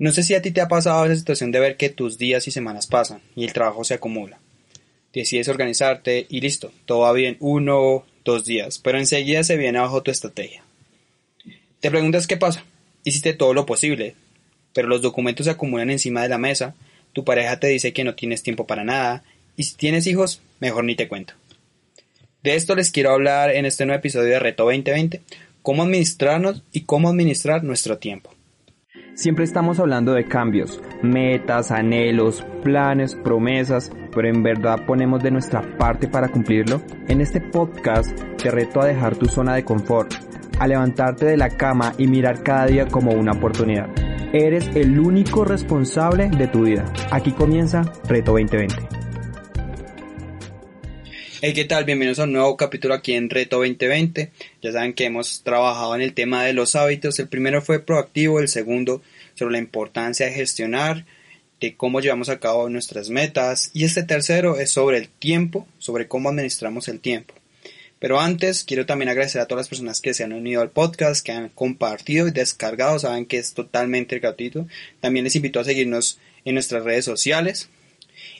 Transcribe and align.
No 0.00 0.12
sé 0.12 0.22
si 0.22 0.32
a 0.32 0.40
ti 0.40 0.50
te 0.50 0.62
ha 0.62 0.68
pasado 0.68 1.04
esa 1.04 1.14
situación 1.14 1.52
de 1.52 1.60
ver 1.60 1.76
que 1.76 1.90
tus 1.90 2.16
días 2.16 2.48
y 2.48 2.50
semanas 2.50 2.86
pasan 2.86 3.20
y 3.36 3.44
el 3.44 3.52
trabajo 3.52 3.84
se 3.84 3.92
acumula. 3.92 4.38
Decides 5.12 5.48
organizarte 5.48 6.24
y 6.30 6.40
listo, 6.40 6.72
todo 6.86 7.00
va 7.00 7.12
bien 7.12 7.36
uno, 7.38 8.06
dos 8.24 8.46
días, 8.46 8.78
pero 8.78 8.96
enseguida 8.96 9.44
se 9.44 9.58
viene 9.58 9.78
abajo 9.78 10.02
tu 10.02 10.10
estrategia. 10.10 10.64
Te 11.80 11.90
preguntas 11.90 12.26
qué 12.26 12.38
pasa. 12.38 12.64
Hiciste 13.04 13.34
todo 13.34 13.52
lo 13.52 13.66
posible, 13.66 14.14
pero 14.72 14.88
los 14.88 15.02
documentos 15.02 15.44
se 15.44 15.50
acumulan 15.50 15.90
encima 15.90 16.22
de 16.22 16.30
la 16.30 16.38
mesa, 16.38 16.74
tu 17.12 17.22
pareja 17.22 17.60
te 17.60 17.66
dice 17.66 17.92
que 17.92 18.02
no 18.02 18.14
tienes 18.14 18.42
tiempo 18.42 18.66
para 18.66 18.84
nada, 18.84 19.22
y 19.54 19.64
si 19.64 19.76
tienes 19.76 20.06
hijos, 20.06 20.40
mejor 20.60 20.84
ni 20.84 20.96
te 20.96 21.08
cuento. 21.08 21.34
De 22.42 22.54
esto 22.54 22.74
les 22.74 22.90
quiero 22.90 23.10
hablar 23.10 23.50
en 23.50 23.66
este 23.66 23.84
nuevo 23.84 23.98
episodio 23.98 24.30
de 24.30 24.38
Reto 24.38 24.64
2020, 24.64 25.20
cómo 25.60 25.82
administrarnos 25.82 26.62
y 26.72 26.84
cómo 26.84 27.10
administrar 27.10 27.64
nuestro 27.64 27.98
tiempo. 27.98 28.34
Siempre 29.14 29.44
estamos 29.44 29.78
hablando 29.78 30.12
de 30.12 30.24
cambios, 30.24 30.80
metas, 31.02 31.70
anhelos, 31.70 32.44
planes, 32.62 33.14
promesas, 33.16 33.90
pero 34.14 34.28
en 34.28 34.42
verdad 34.42 34.86
ponemos 34.86 35.22
de 35.22 35.30
nuestra 35.30 35.62
parte 35.76 36.08
para 36.08 36.28
cumplirlo. 36.28 36.80
En 37.08 37.20
este 37.20 37.40
podcast 37.40 38.10
te 38.36 38.50
reto 38.50 38.80
a 38.80 38.86
dejar 38.86 39.16
tu 39.16 39.26
zona 39.26 39.54
de 39.54 39.64
confort, 39.64 40.12
a 40.58 40.66
levantarte 40.66 41.26
de 41.26 41.36
la 41.36 41.50
cama 41.50 41.92
y 41.98 42.06
mirar 42.06 42.42
cada 42.42 42.66
día 42.66 42.86
como 42.86 43.12
una 43.12 43.32
oportunidad. 43.32 43.88
Eres 44.32 44.70
el 44.74 44.98
único 44.98 45.44
responsable 45.44 46.30
de 46.30 46.46
tu 46.46 46.62
vida. 46.62 46.84
Aquí 47.10 47.32
comienza 47.32 47.82
Reto 48.08 48.32
2020. 48.32 48.99
Hey, 51.42 51.54
¿qué 51.54 51.64
tal? 51.64 51.86
Bienvenidos 51.86 52.18
a 52.18 52.24
un 52.24 52.34
nuevo 52.34 52.54
capítulo 52.58 52.92
aquí 52.92 53.14
en 53.14 53.30
Reto 53.30 53.56
2020. 53.56 54.30
Ya 54.60 54.72
saben 54.72 54.92
que 54.92 55.06
hemos 55.06 55.42
trabajado 55.42 55.94
en 55.94 56.02
el 56.02 56.12
tema 56.12 56.44
de 56.44 56.52
los 56.52 56.76
hábitos. 56.76 57.18
El 57.18 57.28
primero 57.28 57.62
fue 57.62 57.78
proactivo, 57.78 58.40
el 58.40 58.48
segundo 58.48 59.00
sobre 59.36 59.52
la 59.52 59.58
importancia 59.58 60.26
de 60.26 60.32
gestionar, 60.32 61.06
de 61.58 61.76
cómo 61.76 62.00
llevamos 62.00 62.28
a 62.28 62.40
cabo 62.40 62.68
nuestras 62.68 63.08
metas 63.08 63.70
y 63.72 63.84
este 63.84 64.02
tercero 64.02 64.60
es 64.60 64.70
sobre 64.70 64.98
el 64.98 65.08
tiempo, 65.08 65.66
sobre 65.78 66.08
cómo 66.08 66.28
administramos 66.28 66.88
el 66.88 67.00
tiempo. 67.00 67.32
Pero 68.00 68.20
antes 68.20 68.62
quiero 68.62 68.84
también 68.84 69.08
agradecer 69.08 69.40
a 69.40 69.46
todas 69.46 69.62
las 69.62 69.68
personas 69.70 70.02
que 70.02 70.12
se 70.12 70.24
han 70.24 70.34
unido 70.34 70.60
al 70.60 70.68
podcast, 70.68 71.24
que 71.24 71.32
han 71.32 71.48
compartido 71.48 72.28
y 72.28 72.32
descargado, 72.32 72.98
saben 72.98 73.24
que 73.24 73.38
es 73.38 73.54
totalmente 73.54 74.18
gratuito. 74.18 74.66
También 75.00 75.24
les 75.24 75.36
invito 75.36 75.58
a 75.58 75.64
seguirnos 75.64 76.18
en 76.44 76.52
nuestras 76.52 76.84
redes 76.84 77.06
sociales, 77.06 77.70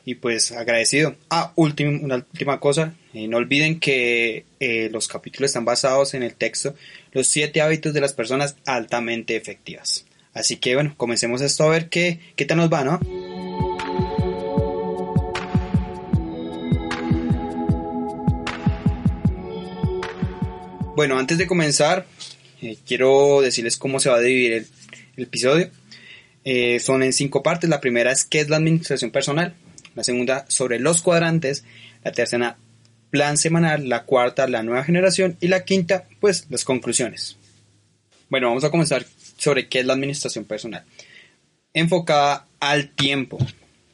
y 0.05 0.15
pues 0.17 0.53
agradecido. 0.53 1.17
Ah, 1.29 1.53
última, 1.56 1.91
una 1.91 2.17
última 2.17 2.61
cosa, 2.61 2.95
eh, 3.12 3.29
no 3.29 3.37
olviden 3.37 3.81
que 3.81 4.45
eh, 4.61 4.89
los 4.93 5.09
capítulos 5.09 5.51
están 5.51 5.65
basados 5.65 6.15
en 6.15 6.23
el 6.23 6.34
texto 6.34 6.75
Los 7.12 7.29
siete 7.29 7.61
hábitos 7.61 7.93
de 7.93 8.01
las 8.01 8.12
personas 8.12 8.56
altamente 8.67 9.37
efectivas. 9.37 10.06
Así 10.33 10.56
que 10.56 10.75
bueno, 10.75 10.95
comencemos 10.97 11.41
esto 11.41 11.65
a 11.65 11.71
ver 11.71 11.89
qué, 11.89 12.21
qué 12.37 12.45
tal 12.45 12.59
nos 12.59 12.73
va, 12.73 12.84
¿no? 12.84 13.01
Bueno, 20.94 21.19
antes 21.19 21.38
de 21.38 21.47
comenzar, 21.47 22.06
eh, 22.61 22.77
quiero 22.87 23.41
decirles 23.41 23.77
cómo 23.77 24.00
se 24.00 24.11
va 24.11 24.17
a 24.17 24.21
dividir 24.21 24.53
el, 24.53 24.67
el 25.17 25.25
episodio. 25.25 25.71
son 26.81 27.03
en 27.03 27.12
cinco 27.12 27.43
partes. 27.43 27.69
La 27.71 27.81
primera 27.81 28.12
es 28.12 28.25
qué 28.25 28.41
es 28.41 28.49
la 28.49 28.56
administración 28.56 29.11
personal 29.11 29.55
la 29.95 30.05
segunda 30.05 30.45
sobre 30.49 30.78
los 30.78 31.03
cuadrantes, 31.03 31.65
la 32.05 32.12
tercera 32.12 32.56
plan 33.11 33.37
semanal, 33.37 33.89
la 33.89 34.05
cuarta 34.05 34.47
la 34.47 34.62
nueva 34.62 34.84
generación 34.84 35.37
y 35.41 35.49
la 35.49 35.65
quinta 35.65 36.05
pues 36.21 36.47
las 36.49 36.65
conclusiones. 36.65 37.37
Bueno, 38.29 38.49
vamos 38.49 38.65
a 38.65 38.71
comenzar 38.71 39.05
sobre 39.37 39.69
qué 39.69 39.81
es 39.81 39.87
la 39.87 39.95
administración 39.95 40.45
personal. 40.45 40.84
Enfocada 41.75 42.47
al 42.61 42.91
tiempo. 42.91 43.39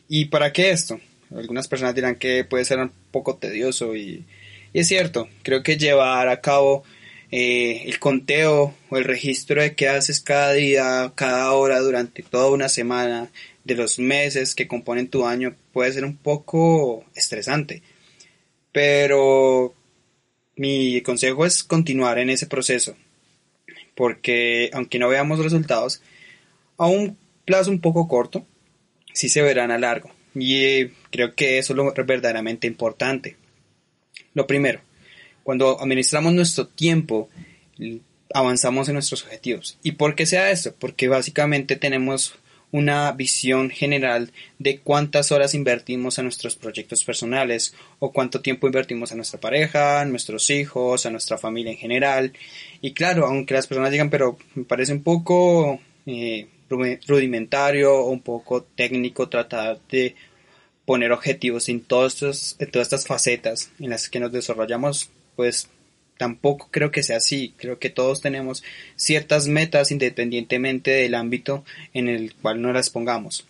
¿Y 0.08 0.26
para 0.26 0.52
qué 0.52 0.70
esto? 0.70 1.00
Algunas 1.34 1.68
personas 1.68 1.94
dirán 1.94 2.16
que 2.16 2.44
puede 2.44 2.64
ser 2.64 2.78
un 2.78 2.92
poco 3.10 3.36
tedioso 3.36 3.96
y, 3.96 4.24
es 4.72 4.88
cierto, 4.88 5.28
creo 5.42 5.62
que 5.62 5.76
llevar 5.76 6.28
a 6.28 6.40
cabo 6.40 6.84
eh, 7.30 7.82
el 7.86 7.98
conteo 7.98 8.74
o 8.90 8.96
el 8.96 9.04
registro 9.04 9.62
de 9.62 9.74
qué 9.74 9.88
haces 9.88 10.20
cada 10.20 10.52
día, 10.52 11.12
cada 11.14 11.52
hora 11.52 11.80
durante 11.80 12.22
toda 12.22 12.50
una 12.50 12.68
semana, 12.68 13.30
de 13.66 13.74
los 13.74 13.98
meses 13.98 14.54
que 14.54 14.68
componen 14.68 15.08
tu 15.08 15.26
año 15.26 15.56
puede 15.72 15.92
ser 15.92 16.04
un 16.04 16.16
poco 16.16 17.04
estresante. 17.14 17.82
Pero 18.72 19.74
mi 20.54 21.00
consejo 21.02 21.44
es 21.44 21.64
continuar 21.64 22.18
en 22.18 22.30
ese 22.30 22.46
proceso. 22.46 22.96
Porque 23.94 24.70
aunque 24.72 24.98
no 24.98 25.08
veamos 25.08 25.40
resultados, 25.40 26.00
a 26.78 26.86
un 26.86 27.18
plazo 27.44 27.70
un 27.70 27.80
poco 27.80 28.06
corto, 28.06 28.46
sí 29.12 29.28
se 29.28 29.42
verán 29.42 29.70
a 29.70 29.78
largo. 29.78 30.10
Y 30.34 30.56
eh, 30.64 30.92
creo 31.10 31.34
que 31.34 31.58
eso 31.58 31.72
es 31.72 31.76
lo 31.76 31.92
verdaderamente 31.92 32.66
importante. 32.66 33.36
Lo 34.34 34.46
primero, 34.46 34.80
cuando 35.42 35.80
administramos 35.80 36.34
nuestro 36.34 36.68
tiempo, 36.68 37.30
avanzamos 38.32 38.88
en 38.88 38.94
nuestros 38.94 39.24
objetivos. 39.24 39.78
¿Y 39.82 39.92
por 39.92 40.14
qué 40.14 40.26
sea 40.26 40.50
eso? 40.50 40.74
Porque 40.78 41.08
básicamente 41.08 41.76
tenemos 41.76 42.36
una 42.76 43.10
visión 43.12 43.70
general 43.70 44.32
de 44.58 44.80
cuántas 44.80 45.32
horas 45.32 45.54
invertimos 45.54 46.18
a 46.18 46.22
nuestros 46.22 46.56
proyectos 46.56 47.04
personales 47.04 47.74
o 48.00 48.12
cuánto 48.12 48.42
tiempo 48.42 48.66
invertimos 48.66 49.10
a 49.10 49.14
nuestra 49.14 49.40
pareja, 49.40 50.02
a 50.02 50.04
nuestros 50.04 50.50
hijos, 50.50 51.06
a 51.06 51.10
nuestra 51.10 51.38
familia 51.38 51.72
en 51.72 51.78
general. 51.78 52.34
Y 52.82 52.92
claro, 52.92 53.24
aunque 53.26 53.54
las 53.54 53.66
personas 53.66 53.90
digan, 53.92 54.10
pero 54.10 54.36
me 54.54 54.64
parece 54.64 54.92
un 54.92 55.02
poco 55.02 55.80
eh, 56.04 56.48
rudimentario 56.68 57.94
o 57.94 58.10
un 58.10 58.20
poco 58.20 58.62
técnico 58.62 59.30
tratar 59.30 59.80
de 59.90 60.14
poner 60.84 61.12
objetivos 61.12 61.70
en, 61.70 61.80
todos 61.80 62.56
en 62.58 62.70
todas 62.70 62.88
estas 62.88 63.06
facetas 63.06 63.70
en 63.80 63.88
las 63.88 64.10
que 64.10 64.20
nos 64.20 64.32
desarrollamos, 64.32 65.08
pues 65.34 65.70
tampoco 66.16 66.68
creo 66.70 66.90
que 66.90 67.02
sea 67.02 67.18
así. 67.18 67.54
Creo 67.56 67.78
que 67.78 67.90
todos 67.90 68.20
tenemos 68.20 68.62
ciertas 68.96 69.48
metas 69.48 69.90
independientemente 69.90 70.90
del 70.90 71.14
ámbito 71.14 71.64
en 71.94 72.08
el 72.08 72.34
cual 72.34 72.60
nos 72.62 72.74
las 72.74 72.90
pongamos. 72.90 73.46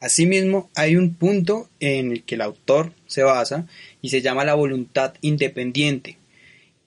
Asimismo, 0.00 0.70
hay 0.76 0.96
un 0.96 1.14
punto 1.14 1.68
en 1.80 2.12
el 2.12 2.22
que 2.22 2.36
el 2.36 2.42
autor 2.42 2.92
se 3.06 3.24
basa 3.24 3.66
y 4.00 4.10
se 4.10 4.22
llama 4.22 4.44
la 4.44 4.54
voluntad 4.54 5.14
independiente. 5.22 6.18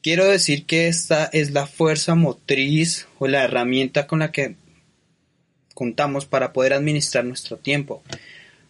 Quiero 0.01 0.25
decir 0.25 0.65
que 0.65 0.87
esta 0.87 1.25
es 1.25 1.51
la 1.51 1.67
fuerza 1.67 2.15
motriz 2.15 3.07
o 3.19 3.27
la 3.27 3.43
herramienta 3.43 4.07
con 4.07 4.19
la 4.19 4.31
que 4.31 4.55
contamos 5.75 6.25
para 6.25 6.53
poder 6.53 6.73
administrar 6.73 7.25
nuestro 7.25 7.57
tiempo. 7.57 8.01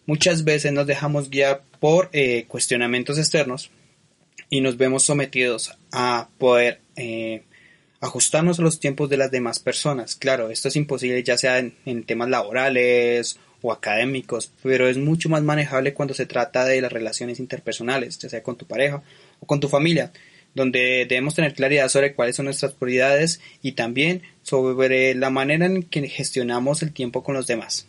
Muchas 0.06 0.44
veces 0.44 0.72
nos 0.72 0.86
dejamos 0.86 1.30
guiar 1.30 1.62
por 1.78 2.10
eh, 2.12 2.44
cuestionamientos 2.48 3.18
externos, 3.18 3.70
y 4.52 4.60
nos 4.60 4.76
vemos 4.76 5.04
sometidos 5.04 5.72
a 5.92 6.28
poder 6.36 6.82
eh, 6.96 7.44
ajustarnos 8.00 8.58
a 8.58 8.62
los 8.62 8.80
tiempos 8.80 9.08
de 9.08 9.16
las 9.16 9.30
demás 9.30 9.60
personas. 9.60 10.14
Claro, 10.14 10.50
esto 10.50 10.68
es 10.68 10.76
imposible 10.76 11.22
ya 11.22 11.38
sea 11.38 11.58
en, 11.58 12.04
temas 12.04 12.28
laborales 12.28 13.38
o 13.62 13.72
académicos, 13.72 14.52
pero 14.62 14.88
es 14.88 14.98
mucho 14.98 15.30
más 15.30 15.42
manejable 15.42 15.94
cuando 15.94 16.12
se 16.12 16.26
trata 16.26 16.66
de 16.66 16.82
las 16.82 16.92
relaciones 16.92 17.40
interpersonales, 17.40 18.18
ya 18.18 18.28
sea 18.28 18.42
con 18.42 18.56
tu 18.56 18.66
pareja 18.66 19.02
o 19.40 19.46
con 19.46 19.58
tu 19.58 19.70
familia, 19.70 20.12
donde 20.54 21.06
debemos 21.08 21.34
tener 21.34 21.54
claridad 21.54 21.88
sobre 21.88 22.14
cuáles 22.14 22.36
son 22.36 22.44
nuestras 22.44 22.74
prioridades 22.74 23.40
y 23.62 23.72
también 23.72 24.20
sobre 24.42 25.14
la 25.14 25.30
manera 25.30 25.64
en 25.64 25.82
que 25.82 26.06
gestionamos 26.08 26.82
el 26.82 26.92
tiempo 26.92 27.24
con 27.24 27.34
los 27.34 27.46
demás. 27.46 27.86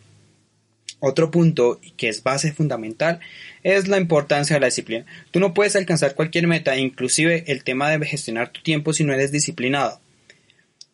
Otro 1.06 1.30
punto 1.30 1.82
que 1.98 2.08
es 2.08 2.22
base 2.22 2.52
fundamental 2.52 3.20
es 3.62 3.88
la 3.88 3.98
importancia 3.98 4.54
de 4.54 4.60
la 4.60 4.68
disciplina. 4.68 5.04
Tú 5.30 5.38
no 5.38 5.52
puedes 5.52 5.76
alcanzar 5.76 6.14
cualquier 6.14 6.46
meta, 6.46 6.78
inclusive 6.78 7.44
el 7.46 7.62
tema 7.62 7.90
de 7.90 8.06
gestionar 8.06 8.48
tu 8.48 8.62
tiempo 8.62 8.94
si 8.94 9.04
no 9.04 9.12
eres 9.12 9.30
disciplinado. 9.30 10.00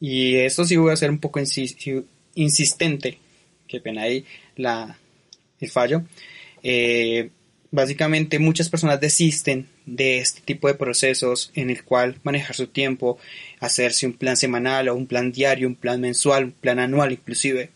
Y 0.01 0.35
esto 0.35 0.65
sí 0.65 0.77
voy 0.77 0.93
a 0.93 0.97
ser 0.97 1.11
un 1.11 1.21
poco 1.21 1.39
insistente, 2.35 3.19
que 3.69 3.81
pena 3.81 4.03
ahí 4.03 4.25
la, 4.57 4.99
el 5.61 5.71
fallo. 5.71 6.03
Eh, 6.65 7.31
básicamente 7.71 8.41
muchas 8.41 8.69
personas 8.69 9.01
desisten 9.01 9.69
de 9.87 10.19
este 10.19 10.41
tipo 10.41 10.67
de 10.67 10.75
procesos 10.75 11.53
en 11.55 11.71
el 11.71 11.85
cual 11.85 12.19
manejar 12.25 12.57
su 12.57 12.67
tiempo, 12.67 13.19
hacerse 13.61 14.07
un 14.07 14.15
plan 14.15 14.37
semanal 14.37 14.89
o 14.89 14.97
un 14.97 15.07
plan 15.07 15.31
diario, 15.31 15.69
un 15.69 15.77
plan 15.77 16.01
mensual, 16.01 16.47
un 16.47 16.53
plan 16.53 16.81
anual 16.81 17.13
inclusive 17.13 17.71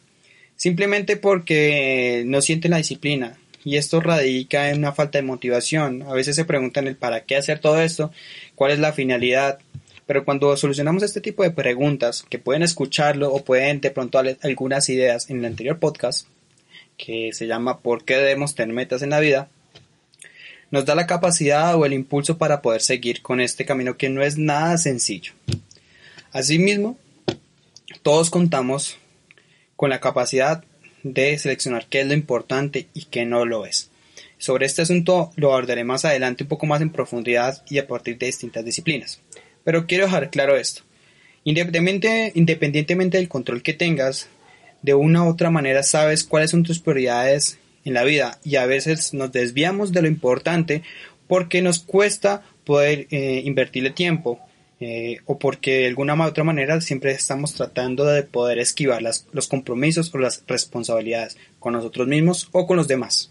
simplemente 0.65 1.19
porque 1.19 2.23
no 2.25 2.41
sienten 2.41 2.71
la 2.71 2.79
disciplina. 2.79 3.37
Y 3.67 3.77
esto 3.77 4.01
radica 4.01 4.71
en 4.71 4.79
una 4.79 4.93
falta 4.93 5.19
de 5.19 5.23
motivación. 5.23 6.01
A 6.05 6.15
veces 6.15 6.37
se 6.37 6.47
preguntan 6.47 6.87
el 6.87 6.97
para 6.97 7.25
qué 7.25 7.37
hacer 7.37 7.59
todo 7.59 7.83
esto, 7.83 8.11
cuál 8.55 8.73
es 8.73 8.79
la 8.79 8.95
finalidad. 8.95 9.59
Pero 10.07 10.25
cuando 10.25 10.57
solucionamos 10.57 11.03
este 11.03 11.21
tipo 11.21 11.43
de 11.43 11.51
preguntas, 11.51 12.25
que 12.31 12.39
pueden 12.39 12.63
escucharlo 12.63 13.31
o 13.31 13.45
pueden 13.45 13.83
de 13.83 13.91
pronto 13.91 14.19
algunas 14.19 14.89
ideas 14.89 15.29
en 15.29 15.41
el 15.41 15.45
anterior 15.45 15.79
podcast, 15.79 16.29
que 16.97 17.35
se 17.35 17.47
llama 17.47 17.81
¿Por 17.81 18.07
qué 18.07 18.17
debemos 18.17 18.55
tener 18.55 18.75
metas 18.75 19.03
en 19.03 19.11
la 19.11 19.21
vida? 19.21 19.51
nos 20.71 20.87
da 20.87 20.95
la 20.95 21.07
capacidad 21.07 21.77
o 21.77 21.85
el 21.85 21.93
impulso 21.93 22.39
para 22.39 22.63
poder 22.63 22.81
seguir 22.81 23.21
con 23.21 23.43
este 23.43 23.67
camino 23.67 23.99
que 23.99 24.09
no 24.09 24.23
es 24.23 24.39
nada 24.39 24.79
sencillo. 24.79 25.35
Asimismo, 26.33 26.97
todos 28.03 28.31
contamos 28.31 28.97
con 29.77 29.91
la 29.91 30.01
capacidad 30.01 30.65
de 31.03 31.39
seleccionar 31.39 31.87
qué 31.89 32.01
es 32.01 32.07
lo 32.07 32.15
importante 32.15 32.89
y 32.95 33.05
qué 33.07 33.25
no 33.27 33.45
lo 33.45 33.67
es. 33.67 33.91
Sobre 34.39 34.67
este 34.67 34.83
asunto 34.83 35.33
lo 35.37 35.53
abordaré 35.53 35.85
más 35.85 36.05
adelante 36.05 36.45
un 36.45 36.49
poco 36.49 36.67
más 36.67 36.81
en 36.81 36.91
profundidad 36.91 37.63
y 37.69 37.79
a 37.79 37.87
partir 37.87 38.19
de 38.19 38.27
distintas 38.27 38.65
disciplinas. 38.65 39.21
Pero 39.65 39.87
quiero 39.87 40.05
dejar 40.05 40.31
claro 40.31 40.57
esto. 40.57 40.83
Independientemente, 41.45 43.19
del 43.19 43.29
control 43.29 43.63
que 43.63 43.75
tengas, 43.75 44.29
de 44.83 44.95
una 44.95 45.25
u 45.25 45.29
otra 45.29 45.51
manera 45.51 45.83
sabes 45.83 46.25
cuáles 46.25 46.51
son 46.51 46.63
tus 46.63 46.79
prioridades 46.79 47.59
en 47.85 47.95
la 47.95 48.05
vida 48.05 48.39
y 48.45 48.57
a 48.57 48.67
veces 48.67 49.15
nos 49.15 49.33
desviamos 49.33 49.93
de 49.93 50.03
lo 50.03 50.09
importante 50.09 50.83
porque 51.27 51.63
nos 51.63 51.79
cuesta 51.79 52.43
poder 52.65 53.07
eh, 53.11 53.43
invertirle 53.45 53.91
tiempo 53.91 54.41
eh, 54.81 55.19
o 55.27 55.39
porque 55.39 55.81
de 55.81 55.89
alguna 55.89 56.15
u 56.15 56.23
otra 56.23 56.45
manera 56.45 56.81
siempre 56.81 57.13
estamos 57.13 57.55
tratando 57.55 58.05
de 58.05 58.23
poder 58.23 58.59
esquivar 58.59 59.03
las, 59.03 59.27
los 59.33 59.49
compromisos 59.49 60.15
o 60.15 60.19
las 60.19 60.43
responsabilidades 60.47 61.37
con 61.59 61.75
nosotros 61.75 62.09
mismos 62.09 62.49
o 62.53 62.67
con 62.67 62.77
los 62.77 62.89
demás. 62.89 63.31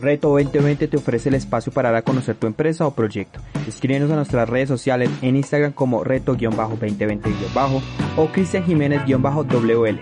Reto 0.00 0.28
2020 0.28 0.88
te 0.88 0.96
ofrece 0.96 1.28
el 1.28 1.34
espacio 1.34 1.70
para 1.72 1.90
dar 1.90 1.98
a 1.98 2.02
conocer 2.02 2.36
tu 2.36 2.46
empresa 2.46 2.86
o 2.86 2.94
proyecto. 2.94 3.40
Escríbenos 3.66 4.10
a 4.10 4.16
nuestras 4.16 4.48
redes 4.48 4.68
sociales 4.68 5.10
en 5.22 5.36
Instagram 5.36 5.72
como 5.72 6.04
reto-2020- 6.04 7.82
o 8.16 8.26
Cristian 8.28 8.64
Jiménez-WL. 8.64 9.98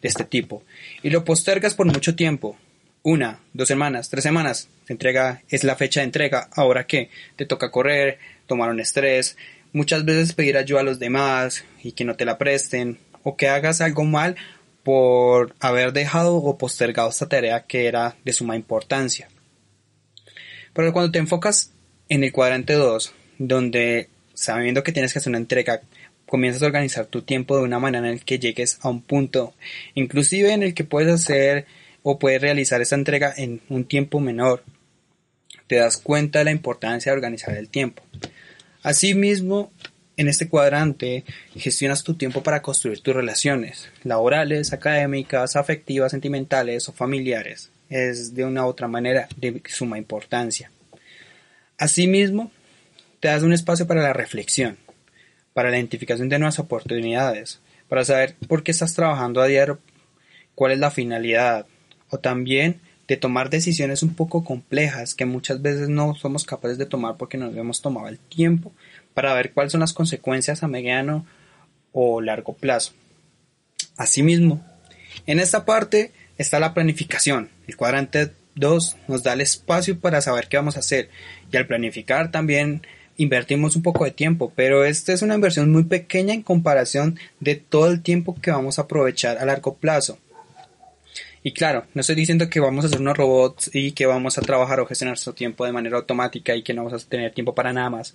de 0.00 0.08
este 0.08 0.24
tipo 0.24 0.62
y 1.02 1.10
lo 1.10 1.24
postergas 1.24 1.74
por 1.74 1.86
mucho 1.86 2.14
tiempo, 2.14 2.56
una, 3.02 3.40
dos 3.52 3.68
semanas, 3.68 4.10
tres 4.10 4.22
semanas, 4.22 4.68
se 4.86 4.92
entrega, 4.92 5.42
es 5.48 5.64
la 5.64 5.76
fecha 5.76 6.00
de 6.00 6.04
entrega, 6.04 6.48
ahora 6.54 6.86
qué, 6.86 7.10
te 7.36 7.46
toca 7.46 7.70
correr, 7.70 8.18
tomar 8.46 8.70
un 8.70 8.80
estrés, 8.80 9.36
muchas 9.72 10.04
veces 10.04 10.34
pedir 10.34 10.56
ayuda 10.56 10.80
a 10.80 10.84
los 10.84 10.98
demás 10.98 11.64
y 11.82 11.92
que 11.92 12.04
no 12.04 12.16
te 12.16 12.24
la 12.24 12.38
presten 12.38 12.98
o 13.22 13.36
que 13.36 13.48
hagas 13.48 13.80
algo 13.80 14.04
mal 14.04 14.36
por 14.82 15.54
haber 15.60 15.92
dejado 15.92 16.36
o 16.36 16.58
postergado 16.58 17.10
esta 17.10 17.28
tarea 17.28 17.64
que 17.66 17.86
era 17.86 18.16
de 18.24 18.32
suma 18.32 18.56
importancia. 18.56 19.28
Pero 20.72 20.92
cuando 20.92 21.12
te 21.12 21.18
enfocas 21.18 21.72
en 22.08 22.24
el 22.24 22.32
cuadrante 22.32 22.74
2, 22.74 23.12
donde 23.38 24.08
sabiendo 24.34 24.82
que 24.82 24.92
tienes 24.92 25.12
que 25.12 25.18
hacer 25.18 25.30
una 25.30 25.38
entrega 25.38 25.82
comienzas 26.26 26.62
a 26.62 26.66
organizar 26.66 27.06
tu 27.06 27.22
tiempo 27.22 27.56
de 27.56 27.64
una 27.64 27.80
manera 27.80 28.06
en 28.06 28.14
el 28.14 28.24
que 28.24 28.38
llegues 28.38 28.78
a 28.82 28.88
un 28.88 29.02
punto, 29.02 29.52
inclusive 29.94 30.52
en 30.52 30.62
el 30.62 30.74
que 30.74 30.84
puedes 30.84 31.12
hacer 31.12 31.66
o 32.02 32.18
puedes 32.18 32.40
realizar 32.40 32.80
esa 32.80 32.94
entrega 32.94 33.34
en 33.36 33.60
un 33.68 33.84
tiempo 33.84 34.20
menor. 34.20 34.62
Te 35.66 35.76
das 35.76 35.98
cuenta 35.98 36.38
de 36.38 36.46
la 36.46 36.50
importancia 36.52 37.10
de 37.10 37.16
organizar 37.16 37.56
el 37.56 37.68
tiempo. 37.68 38.02
Asimismo, 38.82 39.72
en 40.16 40.28
este 40.28 40.48
cuadrante 40.48 41.24
gestionas 41.56 42.04
tu 42.04 42.14
tiempo 42.14 42.42
para 42.42 42.62
construir 42.62 43.00
tus 43.00 43.14
relaciones 43.14 43.90
laborales, 44.04 44.72
académicas, 44.72 45.56
afectivas, 45.56 46.12
sentimentales 46.12 46.88
o 46.88 46.92
familiares. 46.92 47.70
Es 47.88 48.34
de 48.34 48.44
una 48.44 48.64
u 48.64 48.68
otra 48.68 48.88
manera 48.88 49.28
de 49.36 49.62
suma 49.66 49.98
importancia. 49.98 50.70
Asimismo, 51.78 52.52
te 53.20 53.28
das 53.28 53.42
un 53.42 53.52
espacio 53.52 53.86
para 53.86 54.02
la 54.02 54.12
reflexión, 54.12 54.78
para 55.54 55.70
la 55.70 55.78
identificación 55.78 56.28
de 56.28 56.38
nuevas 56.38 56.58
oportunidades, 56.58 57.60
para 57.88 58.04
saber 58.04 58.36
por 58.46 58.62
qué 58.62 58.70
estás 58.70 58.94
trabajando 58.94 59.40
a 59.40 59.46
diario, 59.46 59.78
cuál 60.54 60.72
es 60.72 60.78
la 60.78 60.90
finalidad, 60.90 61.66
o 62.10 62.18
también 62.18 62.80
de 63.10 63.16
tomar 63.16 63.50
decisiones 63.50 64.04
un 64.04 64.14
poco 64.14 64.44
complejas 64.44 65.16
que 65.16 65.26
muchas 65.26 65.60
veces 65.60 65.88
no 65.88 66.14
somos 66.14 66.44
capaces 66.44 66.78
de 66.78 66.86
tomar 66.86 67.16
porque 67.16 67.38
no 67.38 67.48
hemos 67.48 67.82
tomado 67.82 68.06
el 68.06 68.20
tiempo 68.20 68.70
para 69.14 69.34
ver 69.34 69.52
cuáles 69.52 69.72
son 69.72 69.80
las 69.80 69.92
consecuencias 69.92 70.62
a 70.62 70.68
mediano 70.68 71.26
o 71.90 72.20
largo 72.20 72.52
plazo. 72.52 72.92
Asimismo, 73.96 74.64
en 75.26 75.40
esta 75.40 75.64
parte 75.64 76.12
está 76.38 76.60
la 76.60 76.72
planificación. 76.72 77.48
El 77.66 77.76
cuadrante 77.76 78.30
2 78.54 78.96
nos 79.08 79.24
da 79.24 79.32
el 79.32 79.40
espacio 79.40 79.98
para 79.98 80.20
saber 80.20 80.46
qué 80.46 80.58
vamos 80.58 80.76
a 80.76 80.78
hacer 80.78 81.10
y 81.50 81.56
al 81.56 81.66
planificar 81.66 82.30
también 82.30 82.86
invertimos 83.16 83.74
un 83.74 83.82
poco 83.82 84.04
de 84.04 84.12
tiempo, 84.12 84.52
pero 84.54 84.84
esta 84.84 85.12
es 85.12 85.22
una 85.22 85.34
inversión 85.34 85.72
muy 85.72 85.82
pequeña 85.82 86.32
en 86.32 86.42
comparación 86.42 87.18
de 87.40 87.56
todo 87.56 87.90
el 87.90 88.02
tiempo 88.02 88.36
que 88.40 88.52
vamos 88.52 88.78
a 88.78 88.82
aprovechar 88.82 89.38
a 89.38 89.46
largo 89.46 89.74
plazo. 89.74 90.16
Y 91.42 91.52
claro, 91.52 91.86
no 91.94 92.02
estoy 92.02 92.16
diciendo 92.16 92.50
que 92.50 92.60
vamos 92.60 92.84
a 92.84 92.88
hacer 92.88 93.00
unos 93.00 93.16
robots 93.16 93.70
y 93.72 93.92
que 93.92 94.04
vamos 94.04 94.36
a 94.36 94.42
trabajar 94.42 94.80
o 94.80 94.86
gestionar 94.86 95.12
nuestro 95.12 95.32
tiempo 95.32 95.64
de 95.64 95.72
manera 95.72 95.96
automática 95.96 96.54
y 96.54 96.62
que 96.62 96.74
no 96.74 96.84
vamos 96.84 97.02
a 97.02 97.08
tener 97.08 97.32
tiempo 97.32 97.54
para 97.54 97.72
nada 97.72 97.88
más. 97.88 98.14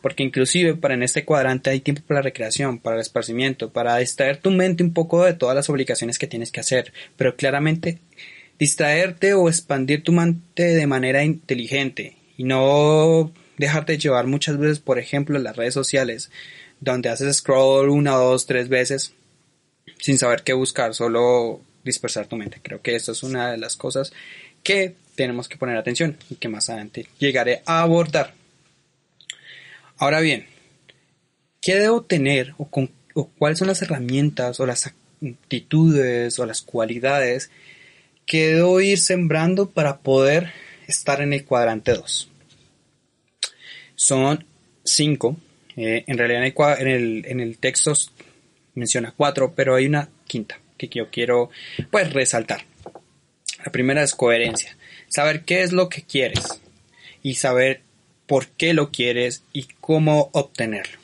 Porque 0.00 0.24
inclusive 0.24 0.74
para 0.74 0.94
en 0.94 1.04
este 1.04 1.24
cuadrante 1.24 1.70
hay 1.70 1.80
tiempo 1.80 2.02
para 2.06 2.18
la 2.18 2.24
recreación, 2.24 2.80
para 2.80 2.96
el 2.96 3.02
esparcimiento, 3.02 3.70
para 3.70 3.96
distraer 3.98 4.38
tu 4.38 4.50
mente 4.50 4.82
un 4.82 4.92
poco 4.92 5.24
de 5.24 5.34
todas 5.34 5.54
las 5.54 5.70
obligaciones 5.70 6.18
que 6.18 6.26
tienes 6.26 6.50
que 6.50 6.60
hacer. 6.60 6.92
Pero 7.16 7.36
claramente 7.36 8.00
distraerte 8.58 9.34
o 9.34 9.48
expandir 9.48 10.02
tu 10.02 10.10
mente 10.10 10.64
de 10.64 10.86
manera 10.88 11.22
inteligente 11.22 12.16
y 12.36 12.42
no 12.42 13.32
dejarte 13.56 13.98
llevar 13.98 14.26
muchas 14.26 14.58
veces, 14.58 14.80
por 14.80 14.98
ejemplo, 14.98 15.36
en 15.36 15.44
las 15.44 15.56
redes 15.56 15.74
sociales, 15.74 16.32
donde 16.80 17.08
haces 17.08 17.36
scroll 17.36 17.88
una, 17.88 18.12
dos, 18.12 18.46
tres 18.46 18.68
veces 18.68 19.14
sin 19.98 20.18
saber 20.18 20.42
qué 20.42 20.52
buscar, 20.52 20.92
solo 20.92 21.60
dispersar 21.84 22.26
tu 22.26 22.36
mente. 22.36 22.60
Creo 22.62 22.80
que 22.82 22.94
esto 22.94 23.12
es 23.12 23.22
una 23.22 23.52
de 23.52 23.58
las 23.58 23.76
cosas 23.76 24.12
que 24.62 24.94
tenemos 25.14 25.48
que 25.48 25.56
poner 25.56 25.76
atención 25.76 26.16
y 26.30 26.36
que 26.36 26.48
más 26.48 26.68
adelante 26.70 27.06
llegaré 27.18 27.62
a 27.66 27.82
abordar. 27.82 28.34
Ahora 29.98 30.20
bien, 30.20 30.46
¿qué 31.60 31.76
debo 31.76 32.02
tener 32.02 32.54
o, 32.58 32.68
o 33.14 33.28
cuáles 33.38 33.58
son 33.58 33.68
las 33.68 33.82
herramientas 33.82 34.58
o 34.58 34.66
las 34.66 34.86
actitudes 34.86 36.38
o 36.38 36.46
las 36.46 36.62
cualidades 36.62 37.50
¿qué 38.26 38.48
debo 38.48 38.80
ir 38.80 38.98
sembrando 38.98 39.70
para 39.70 39.98
poder 39.98 40.52
estar 40.86 41.20
en 41.20 41.32
el 41.32 41.44
cuadrante 41.44 41.92
2? 41.92 42.30
Son 43.94 44.44
cinco. 44.82 45.36
Eh, 45.76 46.04
en 46.06 46.18
realidad 46.18 46.44
en 46.80 46.88
el, 46.88 47.26
en 47.26 47.40
el 47.40 47.58
texto 47.58 47.92
menciona 48.74 49.12
cuatro, 49.16 49.54
pero 49.54 49.74
hay 49.74 49.86
una 49.86 50.08
quinta 50.26 50.58
que 50.76 50.88
yo 50.88 51.10
quiero 51.10 51.50
pues 51.90 52.12
resaltar. 52.12 52.64
La 53.64 53.72
primera 53.72 54.02
es 54.02 54.14
coherencia. 54.14 54.76
Saber 55.08 55.44
qué 55.44 55.62
es 55.62 55.72
lo 55.72 55.88
que 55.88 56.02
quieres 56.02 56.60
y 57.22 57.34
saber 57.34 57.82
por 58.26 58.48
qué 58.48 58.74
lo 58.74 58.90
quieres 58.90 59.42
y 59.52 59.68
cómo 59.80 60.30
obtenerlo. 60.32 60.98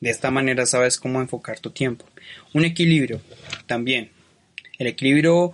De 0.00 0.10
esta 0.10 0.30
manera 0.30 0.66
sabes 0.66 0.98
cómo 0.98 1.20
enfocar 1.20 1.60
tu 1.60 1.70
tiempo. 1.70 2.06
Un 2.54 2.64
equilibrio 2.64 3.20
también. 3.66 4.10
El 4.78 4.86
equilibrio 4.86 5.52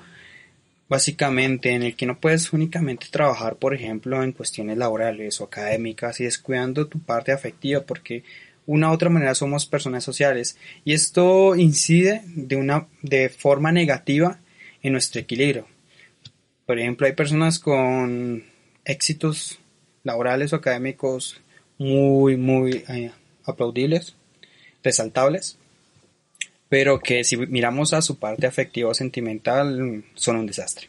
básicamente 0.89 1.73
en 1.73 1.83
el 1.83 1.97
que 1.97 2.07
no 2.07 2.21
puedes 2.21 2.53
únicamente 2.53 3.07
trabajar, 3.11 3.57
por 3.57 3.75
ejemplo, 3.75 4.23
en 4.23 4.33
cuestiones 4.33 4.79
laborales 4.79 5.41
o 5.41 5.45
académicas 5.45 6.21
y 6.21 6.25
descuidando 6.25 6.87
tu 6.87 7.01
parte 7.01 7.33
afectiva 7.33 7.81
porque 7.81 8.23
una 8.67 8.91
u 8.91 8.93
otra 8.93 9.11
manera 9.11 9.35
somos 9.35 9.67
personas 9.67 10.05
sociales 10.05 10.59
y 10.85 10.93
esto 10.93 11.55
incide 11.55 12.23
de 12.27 12.57
una 12.57 12.89
de 13.03 13.29
forma 13.29 13.73
negativa 13.73 14.41
en 14.83 14.93
nuestro 14.93 15.21
equilibrio. 15.21 15.67
Por 16.67 16.79
ejemplo, 16.79 17.07
hay 17.07 17.13
personas 17.13 17.59
con 17.59 18.45
éxitos 18.85 19.59
laborales 20.03 20.53
o 20.53 20.57
académicos 20.57 21.41
muy, 21.79 22.37
muy 22.37 22.85
eh, 22.89 23.13
aplaudibles, 23.45 24.17
resaltables, 24.83 25.59
pero 26.69 26.99
que 26.99 27.25
si 27.25 27.37
miramos 27.37 27.93
a 27.93 28.03
su 28.03 28.19
parte 28.19 28.47
afectiva 28.47 28.91
o 28.91 28.95
sentimental 28.95 30.05
son 30.15 30.37
un 30.37 30.47
desastre. 30.47 30.89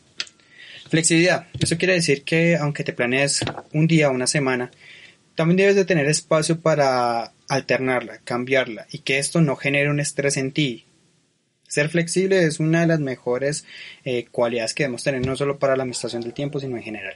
Flexibilidad. 0.89 1.47
Eso 1.59 1.77
quiere 1.77 1.93
decir 1.93 2.23
que 2.23 2.55
aunque 2.55 2.83
te 2.83 2.93
planees 2.93 3.41
un 3.73 3.87
día 3.87 4.09
una 4.09 4.25
semana, 4.25 4.71
también 5.35 5.57
debes 5.57 5.75
de 5.75 5.85
tener 5.85 6.07
espacio 6.07 6.59
para 6.59 7.33
alternarla, 7.47 8.19
cambiarla 8.23 8.87
y 8.91 8.99
que 8.99 9.19
esto 9.19 9.41
no 9.41 9.55
genere 9.55 9.89
un 9.89 9.99
estrés 9.99 10.37
en 10.37 10.51
ti. 10.51 10.85
Ser 11.67 11.89
flexible 11.89 12.43
es 12.43 12.59
una 12.59 12.81
de 12.81 12.87
las 12.87 12.99
mejores 12.99 13.65
eh, 14.05 14.25
cualidades 14.31 14.73
que 14.73 14.83
debemos 14.83 15.03
tener 15.03 15.25
no 15.25 15.35
solo 15.35 15.59
para 15.59 15.75
la 15.75 15.83
administración 15.83 16.21
del 16.21 16.33
tiempo, 16.33 16.59
sino 16.59 16.77
en 16.77 16.83
general. 16.83 17.15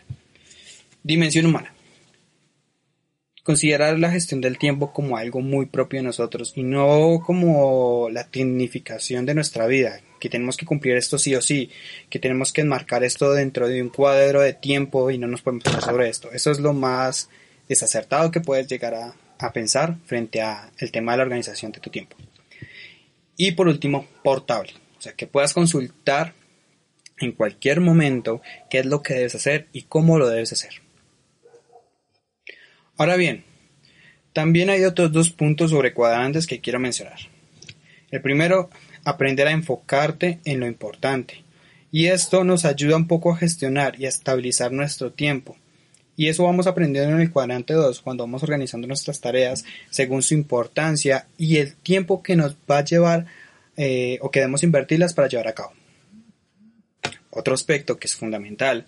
Dimensión 1.04 1.46
humana 1.46 1.74
considerar 3.44 3.98
la 3.98 4.12
gestión 4.12 4.42
del 4.42 4.58
tiempo 4.58 4.94
como 4.94 5.18
algo 5.18 5.42
muy 5.42 5.66
propio 5.66 6.00
de 6.00 6.06
nosotros 6.06 6.54
y 6.56 6.64
no 6.64 7.22
como 7.26 8.10
la 8.12 8.26
tecnificación 8.26 9.26
de 9.26 9.34
nuestra 9.34 9.66
vida, 9.68 10.00
que 10.20 10.30
tenemos 10.30 10.58
que 10.58 10.66
cumplir 10.66 10.96
esto 10.96 11.18
sí 11.18 11.34
o 11.36 11.42
sí, 11.42 11.70
que 12.10 12.20
tenemos 12.20 12.54
que 12.54 12.62
enmarcar 12.62 13.04
esto 13.04 13.34
dentro 13.34 13.68
de 13.68 13.82
un 13.82 13.90
cuadro 13.90 14.42
de 14.42 14.54
tiempo 14.54 15.10
y 15.10 15.18
no 15.18 15.28
nos 15.28 15.42
podemos 15.42 15.64
pensar 15.64 15.84
sobre 15.84 16.10
esto. 16.10 16.32
Eso 16.32 16.52
es 16.52 16.60
lo 16.60 16.74
más 16.74 17.30
desacertado 17.68 18.32
que 18.32 18.42
puedes 18.42 18.68
llegar 18.68 18.94
a, 18.94 19.16
a 19.44 19.54
pensar 19.54 19.98
frente 20.06 20.42
a 20.42 20.72
el 20.78 20.92
tema 20.92 21.12
de 21.12 21.18
la 21.18 21.24
organización 21.24 21.72
de 21.72 21.80
tu 21.80 21.90
tiempo. 21.90 22.16
Y 23.38 23.54
por 23.54 23.68
último, 23.68 24.08
portable, 24.24 24.74
o 24.98 25.02
sea, 25.02 25.14
que 25.14 25.28
puedas 25.28 25.54
consultar 25.54 26.34
en 27.20 27.32
cualquier 27.32 27.82
momento 27.82 28.42
qué 28.70 28.80
es 28.80 28.86
lo 28.86 29.02
que 29.02 29.14
debes 29.14 29.36
hacer 29.36 29.68
y 29.74 29.84
cómo 29.84 30.18
lo 30.18 30.30
debes 30.30 30.54
hacer. 30.54 30.82
Ahora 32.98 33.16
bien, 33.16 33.44
también 34.34 34.70
hay 34.70 34.84
otros 34.84 35.12
dos 35.12 35.32
puntos 35.32 35.72
sobre 35.72 35.94
cuadrantes 35.94 36.48
que 36.48 36.62
quiero 36.62 36.80
mencionar. 36.80 37.20
El 38.12 38.22
primero, 38.22 38.70
aprender 39.04 39.48
a 39.48 39.52
enfocarte 39.52 40.40
en 40.46 40.60
lo 40.60 40.68
importante. 40.68 41.44
Y 41.92 42.08
esto 42.08 42.44
nos 42.44 42.64
ayuda 42.66 42.96
un 42.96 43.08
poco 43.08 43.32
a 43.32 43.38
gestionar 43.38 44.00
y 44.00 44.06
a 44.06 44.10
estabilizar 44.10 44.72
nuestro 44.72 45.12
tiempo. 45.12 45.58
Y 46.16 46.28
eso 46.28 46.44
vamos 46.44 46.68
aprendiendo 46.68 47.16
en 47.16 47.22
el 47.22 47.32
cuadrante 47.32 47.74
2 47.74 48.02
cuando 48.02 48.24
vamos 48.24 48.44
organizando 48.44 48.88
nuestras 48.88 49.22
tareas 49.22 49.64
según 49.90 50.22
su 50.22 50.34
importancia 50.34 51.28
y 51.38 51.58
el 51.58 51.76
tiempo 51.76 52.22
que 52.22 52.36
nos 52.36 52.56
va 52.70 52.80
a 52.80 52.86
llevar 52.86 53.26
eh, 53.78 54.20
o 54.22 54.30
que 54.30 54.40
debemos 54.40 54.64
invertirlas 54.64 55.14
para 55.14 55.28
llevar 55.28 55.48
a 55.48 55.54
cabo. 55.54 55.74
Otro 57.30 57.54
aspecto 57.54 57.98
que 57.98 58.08
es 58.08 58.16
fundamental 58.16 58.86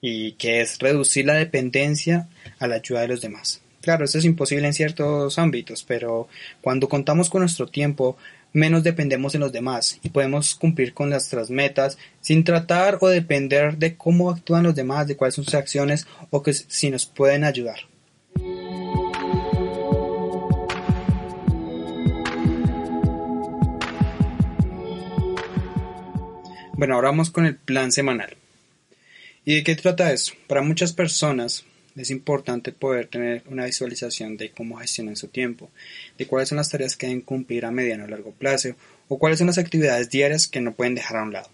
y 0.00 0.32
que 0.32 0.60
es 0.60 0.78
reducir 0.78 1.26
la 1.26 1.34
dependencia 1.34 2.28
a 2.58 2.66
la 2.66 2.76
ayuda 2.76 3.02
de 3.02 3.08
los 3.08 3.20
demás. 3.20 3.60
Claro, 3.80 4.06
eso 4.06 4.18
es 4.18 4.24
imposible 4.24 4.66
en 4.66 4.72
ciertos 4.72 5.38
ámbitos, 5.38 5.84
pero 5.84 6.28
cuando 6.62 6.88
contamos 6.88 7.28
con 7.28 7.40
nuestro 7.40 7.66
tiempo, 7.66 8.16
menos 8.54 8.84
dependemos 8.84 9.34
de 9.34 9.40
los 9.40 9.52
demás 9.52 9.98
y 10.02 10.08
podemos 10.08 10.54
cumplir 10.54 10.94
con 10.94 11.10
nuestras 11.10 11.50
metas 11.50 11.98
sin 12.20 12.44
tratar 12.44 12.98
o 13.02 13.08
depender 13.08 13.76
de 13.76 13.96
cómo 13.96 14.30
actúan 14.30 14.62
los 14.62 14.74
demás, 14.74 15.06
de 15.06 15.16
cuáles 15.16 15.34
son 15.34 15.44
sus 15.44 15.54
acciones 15.54 16.06
o 16.30 16.42
que 16.42 16.54
si 16.54 16.88
nos 16.88 17.04
pueden 17.04 17.44
ayudar. 17.44 17.80
Bueno, 26.76 26.94
ahora 26.94 27.10
vamos 27.10 27.30
con 27.30 27.46
el 27.46 27.56
plan 27.56 27.92
semanal. 27.92 28.36
¿Y 29.44 29.56
de 29.56 29.62
qué 29.64 29.76
trata 29.76 30.12
eso? 30.12 30.32
Para 30.46 30.62
muchas 30.62 30.92
personas 30.92 31.64
es 31.96 32.10
importante 32.10 32.72
poder 32.72 33.06
tener 33.06 33.42
una 33.46 33.66
visualización 33.66 34.36
de 34.36 34.50
cómo 34.50 34.78
gestionan 34.78 35.16
su 35.16 35.28
tiempo, 35.28 35.70
de 36.18 36.26
cuáles 36.26 36.48
son 36.48 36.56
las 36.56 36.70
tareas 36.70 36.96
que 36.96 37.06
deben 37.06 37.20
cumplir 37.22 37.64
a 37.64 37.70
mediano 37.70 38.04
o 38.04 38.08
largo 38.08 38.32
plazo, 38.32 38.74
o 39.08 39.18
cuáles 39.18 39.38
son 39.38 39.46
las 39.46 39.58
actividades 39.58 40.10
diarias 40.10 40.48
que 40.48 40.60
no 40.60 40.74
pueden 40.74 40.94
dejar 40.94 41.18
a 41.18 41.22
un 41.22 41.32
lado. 41.32 41.50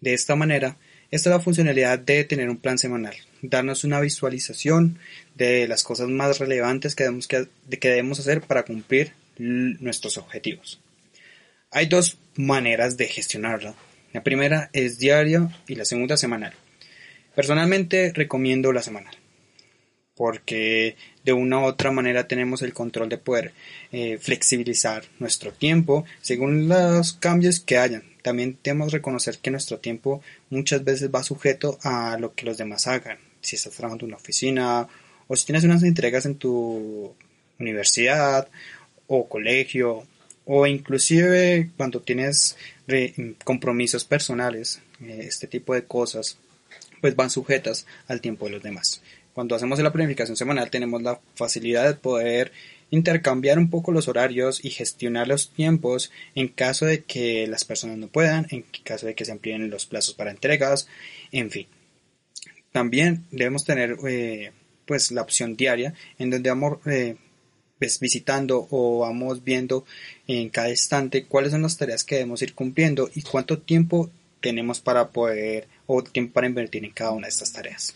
De 0.00 0.14
esta 0.14 0.36
manera, 0.36 0.76
esta 1.10 1.30
es 1.30 1.36
la 1.36 1.40
funcionalidad 1.40 1.98
de 1.98 2.24
tener 2.24 2.50
un 2.50 2.56
plan 2.56 2.76
semanal, 2.76 3.14
darnos 3.40 3.84
una 3.84 4.00
visualización 4.00 4.98
de 5.34 5.68
las 5.68 5.84
cosas 5.84 6.08
más 6.08 6.38
relevantes 6.38 6.94
que 6.94 7.04
debemos, 7.04 7.28
que, 7.28 7.46
debemos 7.68 8.18
hacer 8.20 8.40
para 8.40 8.64
cumplir 8.64 9.12
nuestros 9.38 10.18
objetivos. 10.18 10.80
Hay 11.70 11.86
dos 11.86 12.18
maneras 12.36 12.96
de 12.96 13.06
gestionarlo. 13.06 13.74
La 14.12 14.22
primera 14.22 14.70
es 14.72 14.98
diario 14.98 15.50
y 15.66 15.74
la 15.74 15.84
segunda 15.84 16.16
semanal. 16.16 16.54
Personalmente 17.34 18.12
recomiendo 18.14 18.72
la 18.72 18.82
semanal 18.82 19.16
porque 20.16 20.96
de 21.24 21.32
una 21.32 21.60
u 21.60 21.64
otra 21.64 21.90
manera 21.90 22.28
tenemos 22.28 22.62
el 22.62 22.72
control 22.72 23.08
de 23.08 23.18
poder 23.18 23.52
eh, 23.92 24.18
flexibilizar 24.18 25.04
nuestro 25.18 25.52
tiempo 25.52 26.04
según 26.20 26.68
los 26.68 27.14
cambios 27.14 27.60
que 27.60 27.78
hayan. 27.78 28.04
También 28.22 28.56
tenemos 28.60 28.88
que 28.88 28.98
reconocer 28.98 29.38
que 29.38 29.50
nuestro 29.50 29.78
tiempo 29.78 30.22
muchas 30.50 30.84
veces 30.84 31.10
va 31.12 31.22
sujeto 31.22 31.78
a 31.82 32.16
lo 32.18 32.34
que 32.34 32.46
los 32.46 32.56
demás 32.56 32.86
hagan. 32.86 33.18
Si 33.40 33.56
estás 33.56 33.74
trabajando 33.74 34.04
en 34.04 34.12
una 34.12 34.16
oficina 34.16 34.88
o 35.26 35.36
si 35.36 35.46
tienes 35.46 35.64
unas 35.64 35.82
entregas 35.82 36.26
en 36.26 36.36
tu 36.36 37.14
universidad 37.58 38.48
o 39.06 39.28
colegio 39.28 40.04
o 40.46 40.66
inclusive 40.66 41.70
cuando 41.76 42.00
tienes 42.00 42.56
compromisos 43.44 44.04
personales, 44.04 44.80
eh, 45.02 45.24
este 45.26 45.46
tipo 45.46 45.74
de 45.74 45.84
cosas, 45.84 46.38
pues 47.04 47.16
van 47.16 47.28
sujetas 47.28 47.84
al 48.08 48.22
tiempo 48.22 48.46
de 48.46 48.52
los 48.52 48.62
demás. 48.62 49.02
Cuando 49.34 49.54
hacemos 49.54 49.78
la 49.78 49.92
planificación 49.92 50.38
semanal 50.38 50.70
tenemos 50.70 51.02
la 51.02 51.20
facilidad 51.34 51.86
de 51.86 51.92
poder 51.92 52.50
intercambiar 52.88 53.58
un 53.58 53.68
poco 53.68 53.92
los 53.92 54.08
horarios 54.08 54.64
y 54.64 54.70
gestionar 54.70 55.28
los 55.28 55.50
tiempos 55.50 56.10
en 56.34 56.48
caso 56.48 56.86
de 56.86 57.04
que 57.04 57.46
las 57.46 57.66
personas 57.66 57.98
no 57.98 58.08
puedan, 58.08 58.46
en 58.48 58.64
caso 58.84 59.04
de 59.04 59.14
que 59.14 59.26
se 59.26 59.32
amplíen 59.32 59.68
los 59.68 59.84
plazos 59.84 60.14
para 60.14 60.30
entregas, 60.30 60.88
en 61.30 61.50
fin. 61.50 61.66
También 62.72 63.26
debemos 63.30 63.66
tener 63.66 63.98
eh, 64.08 64.52
pues 64.86 65.10
la 65.10 65.20
opción 65.20 65.56
diaria 65.56 65.92
en 66.18 66.30
donde 66.30 66.48
vamos 66.48 66.78
eh, 66.86 67.16
visitando 68.00 68.66
o 68.70 69.00
vamos 69.00 69.44
viendo 69.44 69.84
en 70.26 70.48
cada 70.48 70.70
instante 70.70 71.26
cuáles 71.26 71.52
son 71.52 71.60
las 71.60 71.76
tareas 71.76 72.02
que 72.02 72.14
debemos 72.14 72.40
ir 72.40 72.54
cumpliendo 72.54 73.10
y 73.14 73.20
cuánto 73.20 73.58
tiempo 73.58 74.10
tenemos 74.44 74.78
para 74.78 75.08
poder 75.08 75.66
o 75.86 76.04
tiempo 76.04 76.34
para 76.34 76.46
invertir 76.46 76.84
en 76.84 76.90
cada 76.90 77.12
una 77.12 77.28
de 77.28 77.30
estas 77.30 77.50
tareas. 77.50 77.94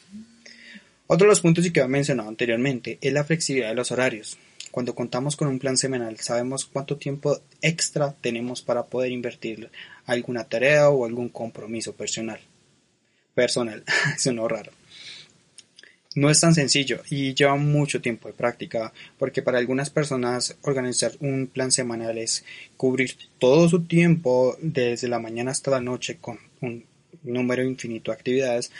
Otro 1.06 1.26
de 1.26 1.32
los 1.32 1.42
puntos 1.42 1.70
que 1.70 1.80
había 1.80 1.90
mencionado 1.90 2.30
anteriormente 2.30 2.96
es 3.02 3.12
la 3.12 3.22
flexibilidad 3.22 3.68
de 3.68 3.74
los 3.74 3.92
horarios. 3.92 4.38
Cuando 4.70 4.94
contamos 4.94 5.36
con 5.36 5.48
un 5.48 5.58
plan 5.58 5.76
semanal 5.76 6.16
sabemos 6.20 6.64
cuánto 6.64 6.96
tiempo 6.96 7.38
extra 7.60 8.14
tenemos 8.22 8.62
para 8.62 8.86
poder 8.86 9.12
invertir 9.12 9.70
alguna 10.06 10.44
tarea 10.44 10.88
o 10.88 11.04
algún 11.04 11.28
compromiso 11.28 11.92
personal. 11.92 12.40
Personal, 13.34 13.84
no 14.32 14.48
raro 14.48 14.77
no 16.14 16.30
es 16.30 16.40
tan 16.40 16.54
sencillo 16.54 17.02
y 17.10 17.34
lleva 17.34 17.56
mucho 17.56 18.00
tiempo 18.00 18.28
de 18.28 18.34
práctica 18.34 18.92
porque 19.18 19.42
para 19.42 19.58
algunas 19.58 19.90
personas 19.90 20.56
organizar 20.62 21.12
un 21.20 21.46
plan 21.46 21.70
semanal 21.70 22.18
es 22.18 22.44
cubrir 22.76 23.16
todo 23.38 23.68
su 23.68 23.84
tiempo 23.84 24.56
desde 24.60 25.08
la 25.08 25.18
mañana 25.18 25.50
hasta 25.50 25.70
la 25.70 25.80
noche 25.80 26.18
con 26.20 26.38
un 26.60 26.84
número 27.22 27.62
infinito 27.62 28.10
de 28.10 28.16
actividades 28.16 28.70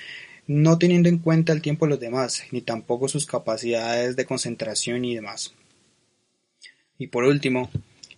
no 0.49 0.79
teniendo 0.79 1.11
en 1.11 1.19
cuenta 1.19 1.53
el 1.53 1.63
tiempo 1.63 1.85
de 1.85 1.91
los 1.91 2.01
demás 2.01 2.43
ni 2.51 2.63
tampoco 2.63 3.07
sus 3.07 3.27
capacidades 3.27 4.17
de 4.17 4.25
concentración 4.25 5.05
y 5.05 5.15
demás. 5.15 5.55
Y 6.99 7.09
por 7.09 7.25
último, 7.25 7.71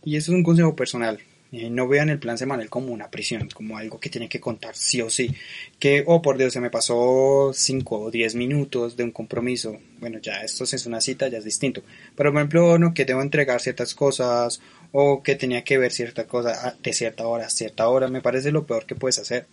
y 0.05 0.17
eso 0.17 0.31
es 0.31 0.37
un 0.37 0.45
consejo 0.45 0.75
personal, 0.75 1.21
Eh, 1.53 1.69
no 1.69 1.89
vean 1.89 2.11
el 2.11 2.21
plan 2.21 2.39
semanal 2.39 2.71
como 2.71 2.93
una 2.93 3.11
prisión, 3.11 3.49
como 3.53 3.77
algo 3.77 3.99
que 3.99 4.09
tiene 4.09 4.29
que 4.29 4.39
contar 4.39 4.77
sí 4.77 5.03
o 5.03 5.11
sí. 5.11 5.35
Que, 5.81 6.05
oh 6.07 6.23
por 6.23 6.39
Dios, 6.39 6.53
se 6.53 6.61
me 6.61 6.71
pasó 6.71 7.51
5 7.53 8.01
o 8.01 8.11
10 8.11 8.37
minutos 8.37 8.97
de 8.97 9.05
un 9.05 9.11
compromiso. 9.11 9.77
Bueno, 9.99 10.19
ya 10.21 10.43
esto 10.43 10.65
es 10.65 10.87
una 10.87 11.01
cita, 11.01 11.29
ya 11.29 11.39
es 11.39 11.45
distinto. 11.45 11.83
Pero, 12.15 12.31
por 12.31 12.41
ejemplo, 12.41 12.79
no, 12.79 12.95
que 12.95 13.05
debo 13.05 13.23
entregar 13.23 13.61
ciertas 13.61 13.95
cosas 13.95 14.61
o 14.93 15.23
que 15.23 15.35
tenía 15.35 15.65
que 15.65 15.79
ver 15.79 15.93
cierta 15.93 16.27
cosa 16.27 16.77
de 16.83 16.93
cierta 16.93 17.27
hora 17.27 17.47
a 17.47 17.51
cierta 17.51 17.89
hora, 17.89 18.09
me 18.09 18.21
parece 18.23 18.53
lo 18.53 18.67
peor 18.67 18.87
que 18.87 18.95
puedes 18.95 19.19
hacer. 19.19 19.47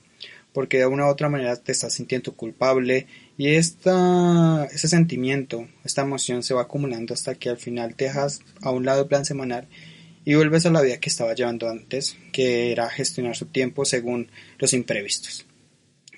Porque 0.54 0.78
de 0.78 0.88
una 0.88 1.06
u 1.06 1.10
otra 1.10 1.30
manera 1.30 1.56
te 1.56 1.72
estás 1.72 1.94
sintiendo 1.94 2.34
culpable 2.34 3.08
y 3.38 3.50
esta, 3.56 4.66
ese 4.72 4.88
sentimiento, 4.88 5.68
esta 5.84 6.02
emoción 6.04 6.42
se 6.44 6.54
va 6.54 6.64
acumulando 6.64 7.14
hasta 7.14 7.36
que 7.36 7.50
al 7.50 7.58
final 7.58 7.96
te 7.96 8.06
dejas 8.06 8.42
a 8.62 8.72
un 8.72 8.86
lado 8.86 9.02
el 9.04 9.08
plan 9.08 9.26
semanal 9.26 9.68
y 10.28 10.36
vuelves 10.36 10.66
a 10.66 10.72
la 10.72 10.82
vida 10.82 11.00
que 11.00 11.08
estaba 11.08 11.34
llevando 11.34 11.70
antes, 11.70 12.18
que 12.34 12.74
era 12.74 12.90
gestionar 12.90 13.38
su 13.38 13.46
tiempo 13.46 13.86
según 13.86 14.30
los 14.60 14.74
imprevistos. 14.74 15.46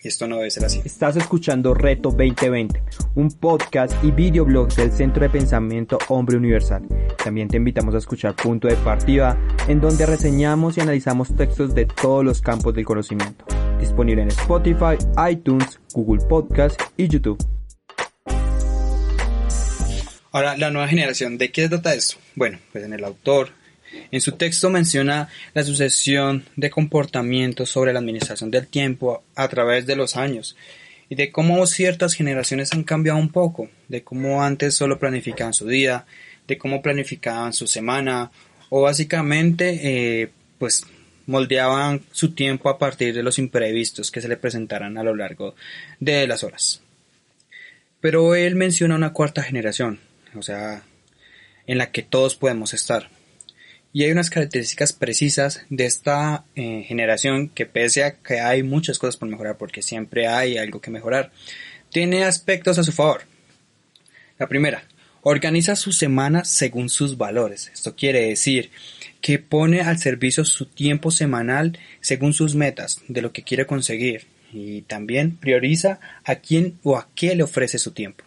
Y 0.03 0.07
esto 0.07 0.27
no 0.27 0.37
debe 0.37 0.49
ser 0.49 0.65
así. 0.65 0.81
Estás 0.83 1.15
escuchando 1.15 1.75
Reto 1.75 2.09
2020, 2.09 2.81
un 3.13 3.29
podcast 3.29 3.93
y 4.03 4.09
videoblog 4.09 4.73
del 4.73 4.91
Centro 4.91 5.21
de 5.21 5.29
Pensamiento 5.29 5.99
Hombre 6.07 6.37
Universal. 6.37 6.87
También 7.23 7.49
te 7.49 7.57
invitamos 7.57 7.93
a 7.93 7.99
escuchar 7.99 8.35
Punto 8.35 8.67
de 8.67 8.77
Partida, 8.77 9.37
en 9.67 9.79
donde 9.79 10.07
reseñamos 10.07 10.77
y 10.77 10.81
analizamos 10.81 11.35
textos 11.35 11.75
de 11.75 11.85
todos 11.85 12.25
los 12.25 12.41
campos 12.41 12.73
del 12.73 12.85
conocimiento. 12.85 13.45
Disponible 13.79 14.23
en 14.23 14.29
Spotify, 14.29 14.97
iTunes, 15.29 15.79
Google 15.93 16.25
Podcast 16.25 16.81
y 16.97 17.07
YouTube. 17.07 17.37
Ahora, 20.31 20.57
la 20.57 20.71
nueva 20.71 20.87
generación, 20.87 21.37
¿de 21.37 21.51
qué 21.51 21.69
trata 21.69 21.93
esto? 21.93 22.17
Bueno, 22.33 22.57
pues 22.71 22.83
en 22.83 22.93
el 22.93 23.03
autor 23.03 23.58
en 24.11 24.21
su 24.21 24.33
texto 24.33 24.69
menciona 24.69 25.29
la 25.53 25.63
sucesión 25.63 26.45
de 26.55 26.69
comportamientos 26.69 27.69
sobre 27.69 27.93
la 27.93 27.99
administración 27.99 28.51
del 28.51 28.67
tiempo 28.67 29.23
a 29.35 29.47
través 29.47 29.85
de 29.85 29.95
los 29.95 30.15
años 30.15 30.55
y 31.09 31.15
de 31.15 31.31
cómo 31.31 31.65
ciertas 31.65 32.13
generaciones 32.13 32.71
han 32.73 32.83
cambiado 32.83 33.19
un 33.19 33.29
poco, 33.29 33.69
de 33.87 34.03
cómo 34.03 34.43
antes 34.43 34.75
solo 34.75 34.99
planificaban 34.99 35.53
su 35.53 35.67
día, 35.67 36.05
de 36.47 36.57
cómo 36.57 36.81
planificaban 36.81 37.53
su 37.53 37.67
semana 37.67 38.31
o 38.69 38.81
básicamente 38.81 39.79
eh, 40.21 40.29
pues 40.57 40.85
moldeaban 41.25 42.01
su 42.11 42.33
tiempo 42.33 42.69
a 42.69 42.79
partir 42.79 43.13
de 43.13 43.23
los 43.23 43.37
imprevistos 43.37 44.11
que 44.11 44.21
se 44.21 44.27
le 44.27 44.37
presentaran 44.37 44.97
a 44.97 45.03
lo 45.03 45.15
largo 45.15 45.55
de 45.99 46.27
las 46.27 46.43
horas. 46.43 46.81
Pero 48.01 48.35
él 48.35 48.55
menciona 48.55 48.95
una 48.95 49.13
cuarta 49.13 49.43
generación, 49.43 49.99
o 50.35 50.41
sea, 50.41 50.83
en 51.67 51.77
la 51.77 51.91
que 51.91 52.01
todos 52.01 52.35
podemos 52.35 52.73
estar 52.73 53.09
y 53.91 54.03
hay 54.03 54.11
unas 54.11 54.29
características 54.29 54.93
precisas 54.93 55.65
de 55.69 55.85
esta 55.85 56.45
eh, 56.55 56.83
generación 56.87 57.49
que 57.49 57.65
pese 57.65 58.03
a 58.03 58.15
que 58.15 58.39
hay 58.39 58.63
muchas 58.63 58.99
cosas 58.99 59.17
por 59.17 59.29
mejorar, 59.29 59.57
porque 59.57 59.81
siempre 59.81 60.27
hay 60.27 60.57
algo 60.57 60.81
que 60.81 60.91
mejorar, 60.91 61.31
tiene 61.91 62.23
aspectos 62.23 62.77
a 62.77 62.83
su 62.83 62.91
favor. 62.91 63.21
La 64.37 64.47
primera, 64.47 64.83
organiza 65.21 65.75
su 65.75 65.91
semana 65.91 66.45
según 66.45 66.89
sus 66.89 67.17
valores. 67.17 67.71
Esto 67.73 67.95
quiere 67.95 68.27
decir 68.27 68.71
que 69.21 69.39
pone 69.39 69.81
al 69.81 69.97
servicio 69.97 70.45
su 70.45 70.65
tiempo 70.65 71.11
semanal 71.11 71.77
según 71.99 72.33
sus 72.33 72.55
metas, 72.55 73.01
de 73.07 73.21
lo 73.21 73.33
que 73.33 73.43
quiere 73.43 73.65
conseguir, 73.65 74.27
y 74.53 74.83
también 74.83 75.35
prioriza 75.35 75.99
a 76.23 76.35
quién 76.35 76.79
o 76.83 76.97
a 76.97 77.09
qué 77.15 77.35
le 77.35 77.43
ofrece 77.43 77.79
su 77.79 77.91
tiempo. 77.91 78.23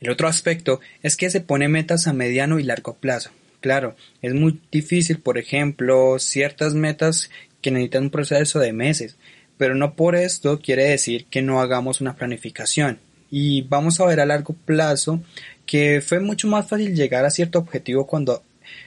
El 0.00 0.10
otro 0.10 0.28
aspecto 0.28 0.80
es 1.02 1.16
que 1.16 1.30
se 1.30 1.40
pone 1.40 1.68
metas 1.68 2.06
a 2.06 2.12
mediano 2.12 2.58
y 2.58 2.64
largo 2.64 2.94
plazo, 2.94 3.30
Claro, 3.64 3.96
es 4.20 4.34
muy 4.34 4.60
difícil, 4.70 5.20
por 5.20 5.38
ejemplo, 5.38 6.18
ciertas 6.18 6.74
metas 6.74 7.30
que 7.62 7.70
necesitan 7.70 8.02
un 8.02 8.10
proceso 8.10 8.58
de 8.58 8.74
meses, 8.74 9.16
pero 9.56 9.74
no 9.74 9.94
por 9.94 10.16
esto 10.16 10.60
quiere 10.60 10.84
decir 10.84 11.24
que 11.30 11.40
no 11.40 11.62
hagamos 11.62 12.02
una 12.02 12.14
planificación. 12.14 12.98
Y 13.30 13.62
vamos 13.62 13.98
a 13.98 14.04
ver 14.04 14.20
a 14.20 14.26
largo 14.26 14.52
plazo 14.52 15.22
que 15.64 16.02
fue 16.02 16.20
mucho 16.20 16.46
más 16.46 16.68
fácil 16.68 16.94
llegar 16.94 17.24
a 17.24 17.30
cierto 17.30 17.58
objetivo 17.58 18.06
cuando 18.06 18.42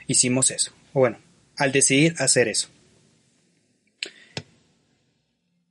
hicimos 0.05 0.51
eso. 0.51 0.73
O 0.93 0.99
bueno, 0.99 1.17
al 1.57 1.71
decidir 1.71 2.13
hacer 2.19 2.47
eso. 2.47 2.67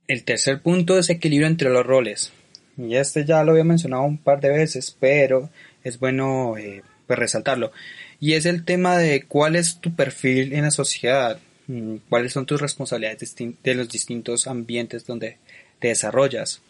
El 0.05 0.25
tercer 0.25 0.61
punto 0.61 0.99
es 0.99 1.09
equilibrio 1.09 1.47
entre 1.47 1.69
los 1.69 1.85
roles. 1.85 2.33
Y 2.77 2.97
este 2.97 3.23
ya 3.23 3.41
lo 3.45 3.53
había 3.53 3.63
mencionado 3.63 4.03
un 4.03 4.17
par 4.17 4.41
de 4.41 4.49
veces, 4.49 4.97
pero 4.99 5.49
es 5.85 5.97
bueno 5.97 6.57
eh, 6.57 6.83
pues 7.07 7.17
resaltarlo 7.17 7.71
y 8.19 8.33
es 8.33 8.45
el 8.45 8.65
tema 8.65 8.97
de 8.97 9.23
cuál 9.23 9.55
es 9.55 9.79
tu 9.79 9.95
perfil 9.95 10.53
en 10.53 10.63
la 10.63 10.71
sociedad, 10.71 11.39
mm, 11.67 11.97
cuáles 12.09 12.33
son 12.33 12.45
tus 12.45 12.61
responsabilidades 12.61 13.35
de 13.35 13.75
los 13.75 13.89
distintos 13.89 14.47
ambientes 14.47 15.05
donde 15.05 15.37
te 15.79 15.89
desarrollas, 15.89 16.61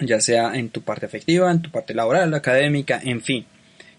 ya 0.00 0.20
sea 0.20 0.54
en 0.54 0.70
tu 0.70 0.82
parte 0.82 1.06
efectiva, 1.06 1.50
en 1.50 1.62
tu 1.62 1.70
parte 1.70 1.94
laboral, 1.94 2.34
académica, 2.34 3.00
en 3.02 3.22
fin. 3.22 3.46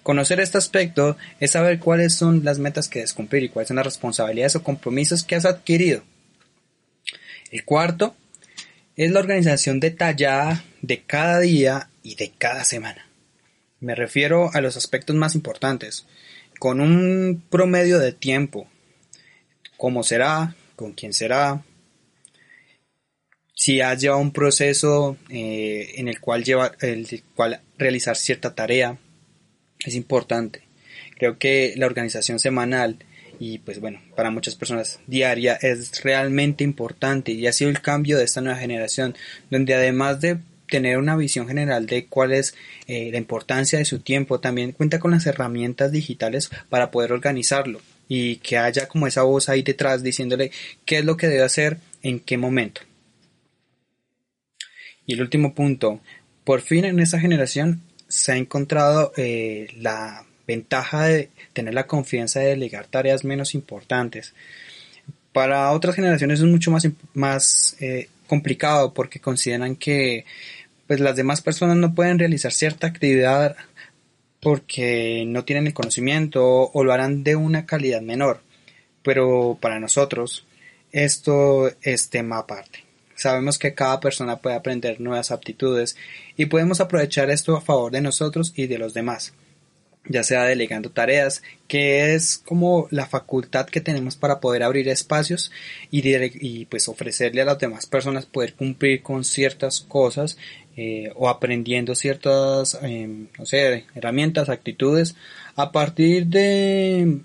Conocer 0.04 0.40
este 0.40 0.58
aspecto 0.58 1.18
es 1.40 1.52
saber 1.52 1.80
cuáles 1.80 2.16
son 2.16 2.44
las 2.44 2.60
metas 2.60 2.88
que 2.88 3.00
debes 3.00 3.14
cumplir 3.14 3.44
y 3.44 3.50
cuáles 3.50 3.68
son 3.68 3.78
las 3.78 3.86
responsabilidades 3.86 4.56
o 4.56 4.64
compromisos 4.64 5.24
que 5.24 5.36
has 5.36 5.46
adquirido. 5.46 6.04
El 7.52 7.66
cuarto 7.66 8.16
es 8.96 9.12
la 9.12 9.20
organización 9.20 9.80
detallada 9.80 10.64
de 10.82 11.02
cada 11.02 11.40
día 11.40 11.90
y 12.04 12.16
de 12.16 12.32
cada 12.38 12.64
semana. 12.64 13.08
Me 13.80 13.96
refiero 13.96 14.52
a 14.54 14.62
los 14.62 14.78
aspectos 14.78 15.16
más 15.16 15.36
importantes, 15.36 16.06
con 16.60 16.82
un 16.82 17.44
promedio 17.50 18.00
de 18.00 18.12
tiempo, 18.12 18.68
cómo 19.78 20.04
será, 20.04 20.56
con 20.76 20.94
quién 20.94 21.14
será, 21.14 21.64
si 23.56 23.82
has 23.82 24.00
llevado 24.00 24.22
un 24.22 24.32
proceso 24.32 25.18
eh, 25.30 25.94
en 25.96 26.08
el 26.08 26.20
cual, 26.22 26.44
lleva, 26.44 26.72
el 26.82 27.24
cual 27.36 27.62
realizar 27.78 28.16
cierta 28.16 28.56
tarea, 28.56 28.98
es 29.86 29.96
importante. 29.96 30.64
Creo 31.18 31.38
que 31.38 31.74
la 31.76 31.86
organización 31.86 32.40
semanal 32.40 32.98
y 33.40 33.60
pues 33.60 33.80
bueno, 33.80 34.02
para 34.16 34.32
muchas 34.32 34.56
personas 34.56 35.00
diaria 35.08 35.56
es 35.56 36.04
realmente 36.04 36.64
importante 36.64 37.32
y 37.32 37.48
ha 37.48 37.54
sido 37.54 37.70
el 37.70 37.82
cambio 37.82 38.18
de 38.18 38.26
esta 38.26 38.42
nueva 38.42 38.60
generación, 38.60 39.16
donde 39.50 39.74
además 39.74 40.20
de 40.20 40.40
tener 40.70 40.98
una 40.98 41.16
visión 41.16 41.48
general 41.48 41.86
de 41.86 42.06
cuál 42.06 42.32
es 42.32 42.56
eh, 42.88 43.10
la 43.12 43.18
importancia 43.18 43.80
de 43.80 43.86
su 43.86 44.00
tiempo, 44.00 44.40
también 44.40 44.72
cuenta 44.72 45.00
con 45.00 45.12
las 45.12 45.26
herramientas 45.26 45.92
digitales 45.92 46.50
para 46.70 46.92
poder 46.92 47.12
organizarlo 47.12 47.82
y 48.08 48.38
que 48.38 48.58
haya 48.58 48.88
como 48.88 49.08
esa 49.08 49.24
voz 49.24 49.50
ahí 49.50 49.62
detrás 49.62 50.04
diciéndole 50.04 50.52
qué 50.86 51.00
es 51.00 51.06
lo 51.06 51.18
que 51.18 51.28
debe 51.28 51.44
hacer 51.44 51.78
en 52.02 52.20
qué 52.20 52.38
momento. 52.38 52.82
Y 55.06 55.14
el 55.14 55.22
último 55.22 55.54
punto, 55.54 56.02
por 56.44 56.62
fin 56.62 56.86
en 56.86 57.00
esta 57.00 57.20
generación 57.20 57.82
se 58.08 58.32
ha 58.32 58.38
encontrado 58.38 59.12
eh, 59.18 59.68
la 59.78 60.26
ventaja 60.48 61.06
de 61.06 61.30
tener 61.54 61.74
la 61.76 61.88
confianza 61.88 62.40
de 62.40 62.48
delegar 62.50 62.88
tareas 62.88 63.24
menos 63.24 63.54
importantes. 63.54 64.34
Para 65.32 65.72
otras 65.72 65.96
generaciones 65.96 66.40
es 66.40 66.46
mucho 66.46 66.72
más, 66.72 66.88
más 67.14 67.78
eh, 67.80 68.10
complicado 68.26 68.94
porque 68.94 69.20
consideran 69.20 69.76
que 69.76 70.26
pues 70.90 71.02
las 71.02 71.16
demás 71.16 71.42
personas 71.42 71.78
no 71.78 71.94
pueden 71.94 72.18
realizar 72.18 72.52
cierta 72.52 72.88
actividad 72.88 73.56
porque 74.40 75.24
no 75.28 75.46
tienen 75.46 75.68
el 75.68 75.76
conocimiento 75.76 76.44
o 76.44 76.84
lo 76.84 76.92
harán 76.92 77.24
de 77.24 77.36
una 77.36 77.68
calidad 77.68 78.02
menor. 78.02 78.42
Pero 79.04 79.60
para 79.62 79.80
nosotros 79.80 80.48
esto 80.92 81.72
es 81.84 82.10
tema 82.10 82.40
aparte. 82.40 82.86
Sabemos 83.14 83.60
que 83.60 83.76
cada 83.76 84.00
persona 84.00 84.38
puede 84.38 84.56
aprender 84.56 85.00
nuevas 85.00 85.30
aptitudes 85.30 85.96
y 86.36 86.48
podemos 86.48 86.82
aprovechar 86.82 87.30
esto 87.30 87.56
a 87.56 87.62
favor 87.62 87.92
de 87.92 88.02
nosotros 88.02 88.52
y 88.56 88.66
de 88.66 88.80
los 88.80 88.96
demás 88.96 89.34
ya 90.10 90.24
sea 90.24 90.44
delegando 90.44 90.90
tareas, 90.90 91.44
que 91.68 92.16
es 92.16 92.40
como 92.40 92.88
la 92.90 93.06
facultad 93.06 93.68
que 93.68 93.80
tenemos 93.80 94.16
para 94.16 94.40
poder 94.40 94.64
abrir 94.64 94.90
espacios 94.90 95.52
y, 95.92 96.02
y 96.08 96.66
pues 96.66 96.90
ofrecerle 96.90 97.42
a 97.42 97.46
las 97.46 97.60
demás 97.60 97.86
personas 97.86 98.26
poder 98.26 98.56
cumplir 98.56 99.04
con 99.04 99.24
ciertas 99.24 99.82
cosas 99.82 100.38
eh, 100.82 101.12
o 101.18 101.28
aprendiendo 101.28 101.94
ciertas, 101.94 102.80
em, 102.82 103.28
no 103.38 103.46
sé, 103.46 103.84
herramientas, 103.96 104.48
actitudes 104.48 105.18
a 105.58 105.74
partir 105.74 106.28
de 106.28 107.20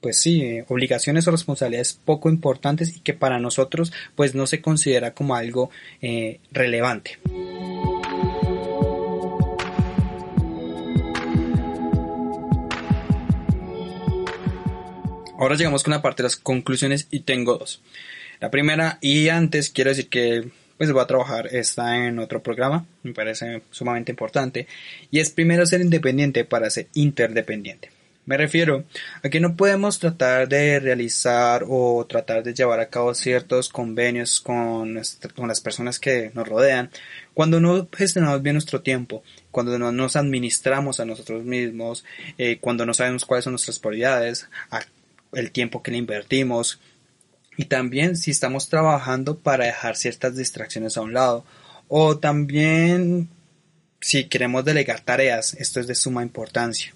pues 0.00 0.20
sí, 0.22 0.42
eh, 0.42 0.64
obligaciones 0.68 1.26
o 1.26 1.32
responsabilidades 1.32 1.98
poco 2.04 2.30
importantes 2.30 2.96
y 2.96 3.00
que 3.00 3.12
para 3.12 3.40
nosotros 3.40 3.92
pues 4.14 4.36
no 4.36 4.46
se 4.46 4.60
considera 4.60 5.12
como 5.12 5.34
algo 5.34 5.70
eh, 6.00 6.38
relevante. 6.52 7.18
Ahora 15.36 15.56
llegamos 15.56 15.82
con 15.82 15.90
la 15.94 16.00
parte 16.00 16.22
de 16.22 16.28
las 16.28 16.36
conclusiones 16.36 17.08
y 17.10 17.20
tengo 17.20 17.58
dos. 17.58 17.82
La 18.38 18.52
primera, 18.52 18.98
y 19.00 19.30
antes 19.30 19.70
quiero 19.70 19.90
decir 19.90 20.08
que 20.08 20.48
pues 20.80 20.92
voy 20.92 21.02
a 21.02 21.06
trabajar 21.06 21.54
está 21.54 22.06
en 22.06 22.18
otro 22.18 22.42
programa, 22.42 22.86
me 23.02 23.12
parece 23.12 23.60
sumamente 23.70 24.12
importante, 24.12 24.66
y 25.10 25.18
es 25.18 25.28
primero 25.28 25.66
ser 25.66 25.82
independiente 25.82 26.46
para 26.46 26.70
ser 26.70 26.86
interdependiente. 26.94 27.90
Me 28.24 28.38
refiero 28.38 28.84
a 29.22 29.28
que 29.28 29.40
no 29.40 29.56
podemos 29.56 29.98
tratar 29.98 30.48
de 30.48 30.80
realizar 30.80 31.66
o 31.68 32.06
tratar 32.08 32.42
de 32.42 32.54
llevar 32.54 32.80
a 32.80 32.88
cabo 32.88 33.12
ciertos 33.12 33.68
convenios 33.68 34.40
con, 34.40 34.98
con 35.36 35.48
las 35.48 35.60
personas 35.60 36.00
que 36.00 36.30
nos 36.32 36.48
rodean 36.48 36.88
cuando 37.34 37.60
no 37.60 37.86
gestionamos 37.94 38.40
bien 38.40 38.54
nuestro 38.54 38.80
tiempo, 38.80 39.22
cuando 39.50 39.78
no 39.78 39.92
nos 39.92 40.16
administramos 40.16 40.98
a 40.98 41.04
nosotros 41.04 41.44
mismos, 41.44 42.06
eh, 42.38 42.56
cuando 42.58 42.86
no 42.86 42.94
sabemos 42.94 43.26
cuáles 43.26 43.44
son 43.44 43.52
nuestras 43.52 43.78
prioridades, 43.78 44.48
el 45.34 45.50
tiempo 45.50 45.82
que 45.82 45.90
le 45.90 45.98
invertimos 45.98 46.80
y 47.56 47.66
también 47.66 48.16
si 48.16 48.30
estamos 48.30 48.68
trabajando 48.68 49.38
para 49.38 49.66
dejar 49.66 49.96
ciertas 49.96 50.36
distracciones 50.36 50.96
a 50.96 51.02
un 51.02 51.12
lado 51.12 51.44
o 51.88 52.18
también 52.18 53.28
si 54.00 54.24
queremos 54.24 54.64
delegar 54.64 55.00
tareas, 55.00 55.54
esto 55.54 55.80
es 55.80 55.86
de 55.86 55.94
suma 55.94 56.22
importancia. 56.22 56.94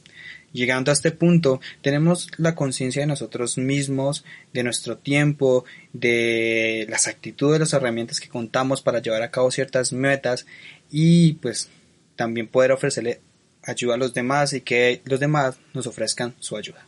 Llegando 0.53 0.93
a 0.93 0.95
este 0.95 1.11
punto, 1.11 1.61
tenemos 1.83 2.29
la 2.37 2.55
conciencia 2.55 3.03
de 3.03 3.09
nosotros 3.09 3.59
mismos, 3.59 4.25
de 4.53 4.63
nuestro 4.63 4.97
tiempo, 4.97 5.65
de 5.93 6.87
las 6.89 7.09
actitudes, 7.09 7.59
las 7.59 7.73
herramientas 7.73 8.21
que 8.21 8.29
contamos 8.29 8.81
para 8.81 9.03
llevar 9.03 9.23
a 9.23 9.33
cabo 9.33 9.51
ciertas 9.51 9.93
metas 9.93 10.47
y 10.91 11.35
pues 11.35 11.71
también 12.15 12.47
poder 12.47 12.71
ofrecerle 12.71 13.21
ayuda 13.65 13.95
a 13.95 13.99
los 13.99 14.15
demás 14.15 14.53
y 14.53 14.61
que 14.61 15.03
los 15.07 15.19
demás 15.19 15.57
nos 15.73 15.89
ofrezcan 15.89 16.37
su 16.39 16.57
ayuda. 16.57 16.87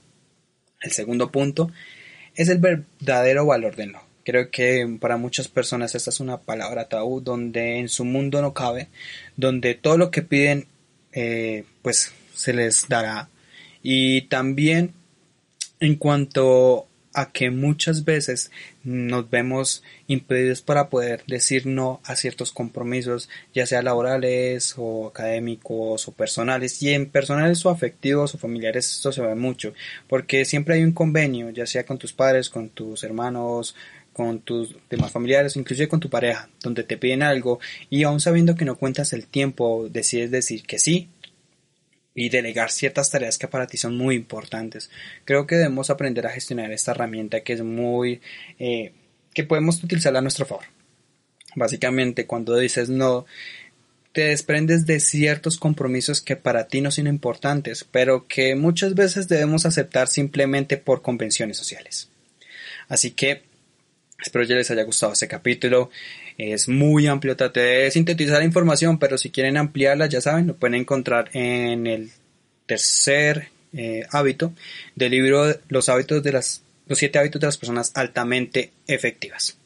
El 0.80 0.92
segundo 0.92 1.32
punto 1.32 1.72
es 2.36 2.48
el 2.48 2.58
verdadero 2.58 3.46
valor 3.46 3.76
del 3.76 3.92
no. 3.92 4.02
Creo 4.24 4.50
que 4.50 4.96
para 5.00 5.16
muchas 5.16 5.48
personas 5.48 5.94
esta 5.94 6.10
es 6.10 6.20
una 6.20 6.38
palabra 6.38 6.88
tabú 6.88 7.20
donde 7.20 7.78
en 7.78 7.88
su 7.88 8.04
mundo 8.04 8.42
no 8.42 8.52
cabe, 8.52 8.88
donde 9.36 9.74
todo 9.74 9.98
lo 9.98 10.10
que 10.10 10.22
piden 10.22 10.66
eh, 11.12 11.64
pues 11.82 12.12
se 12.34 12.52
les 12.52 12.88
dará 12.88 13.28
y 13.82 14.22
también 14.22 14.92
en 15.78 15.94
cuanto 15.94 16.88
a 17.16 17.32
que 17.32 17.50
muchas 17.50 18.04
veces 18.04 18.50
nos 18.84 19.28
vemos 19.30 19.82
impedidos 20.06 20.60
para 20.60 20.90
poder 20.90 21.24
decir 21.26 21.66
no 21.66 22.00
a 22.04 22.14
ciertos 22.14 22.52
compromisos, 22.52 23.30
ya 23.54 23.66
sea 23.66 23.80
laborales 23.80 24.74
o 24.76 25.08
académicos 25.08 26.06
o 26.06 26.12
personales, 26.12 26.82
y 26.82 26.92
en 26.92 27.06
personales 27.06 27.64
o 27.64 27.70
afectivos 27.70 28.34
o 28.34 28.38
familiares 28.38 28.90
esto 28.90 29.12
se 29.12 29.22
ve 29.22 29.34
mucho, 29.34 29.72
porque 30.08 30.44
siempre 30.44 30.74
hay 30.74 30.84
un 30.84 30.92
convenio, 30.92 31.48
ya 31.50 31.66
sea 31.66 31.86
con 31.86 31.96
tus 31.96 32.12
padres, 32.12 32.50
con 32.50 32.68
tus 32.68 33.02
hermanos, 33.02 33.74
con 34.12 34.40
tus 34.40 34.76
demás 34.90 35.10
familiares, 35.12 35.56
inclusive 35.56 35.88
con 35.88 36.00
tu 36.00 36.10
pareja, 36.10 36.50
donde 36.62 36.84
te 36.84 36.98
piden 36.98 37.22
algo 37.22 37.60
y 37.88 38.04
aún 38.04 38.20
sabiendo 38.20 38.54
que 38.54 38.64
no 38.66 38.76
cuentas 38.76 39.14
el 39.14 39.26
tiempo, 39.26 39.88
decides 39.90 40.30
decir 40.30 40.62
que 40.64 40.78
sí 40.78 41.08
y 42.16 42.30
delegar 42.30 42.72
ciertas 42.72 43.10
tareas 43.10 43.38
que 43.38 43.46
para 43.46 43.68
ti 43.68 43.76
son 43.76 43.96
muy 43.96 44.16
importantes. 44.16 44.90
Creo 45.24 45.46
que 45.46 45.54
debemos 45.54 45.90
aprender 45.90 46.26
a 46.26 46.30
gestionar 46.30 46.72
esta 46.72 46.90
herramienta 46.90 47.42
que 47.42 47.52
es 47.52 47.62
muy... 47.62 48.20
Eh, 48.58 48.92
que 49.34 49.44
podemos 49.44 49.84
utilizar 49.84 50.16
a 50.16 50.22
nuestro 50.22 50.46
favor. 50.46 50.64
Básicamente 51.54 52.26
cuando 52.26 52.56
dices 52.56 52.88
no, 52.88 53.26
te 54.12 54.22
desprendes 54.22 54.86
de 54.86 54.98
ciertos 54.98 55.58
compromisos 55.58 56.22
que 56.22 56.36
para 56.36 56.68
ti 56.68 56.80
no 56.80 56.90
son 56.90 57.06
importantes, 57.06 57.84
pero 57.84 58.26
que 58.26 58.56
muchas 58.56 58.94
veces 58.94 59.28
debemos 59.28 59.66
aceptar 59.66 60.08
simplemente 60.08 60.78
por 60.78 61.02
convenciones 61.02 61.58
sociales. 61.58 62.08
Así 62.88 63.10
que 63.10 63.42
espero 64.24 64.44
ya 64.44 64.54
les 64.54 64.70
haya 64.70 64.84
gustado 64.84 65.12
este 65.12 65.28
capítulo. 65.28 65.90
Es 66.38 66.68
muy 66.68 67.06
amplio, 67.06 67.36
traté 67.36 67.60
de 67.60 67.90
sintetizar 67.90 68.38
la 68.38 68.44
información, 68.44 68.98
pero 68.98 69.16
si 69.16 69.30
quieren 69.30 69.56
ampliarla, 69.56 70.06
ya 70.06 70.20
saben, 70.20 70.46
lo 70.46 70.56
pueden 70.56 70.74
encontrar 70.74 71.30
en 71.32 71.86
el 71.86 72.10
tercer 72.66 73.48
eh, 73.72 74.06
hábito 74.10 74.52
del 74.94 75.12
libro 75.12 75.54
Los 75.68 75.88
hábitos 75.88 76.22
de 76.22 76.32
las 76.32 76.62
los 76.86 76.98
siete 76.98 77.18
hábitos 77.18 77.40
de 77.40 77.46
las 77.48 77.58
personas 77.58 77.92
altamente 77.94 78.72
efectivas. 78.86 79.58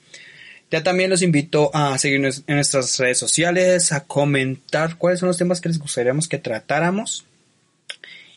Ya 0.71 0.83
también 0.83 1.11
los 1.11 1.23
invito 1.23 1.71
a 1.75 1.99
seguirnos 1.99 2.45
en 2.47 2.55
nuestras 2.55 2.97
redes 2.99 3.19
sociales, 3.19 3.93
a 3.93 4.05
comentar 4.05 4.97
cuáles 4.97 5.21
son 5.21 5.27
los 5.27 5.37
temas 5.37 5.61
que 5.61 5.69
les 5.69 5.79
gustaría 5.79 6.15
que 6.29 6.39
tratáramos. 6.39 7.25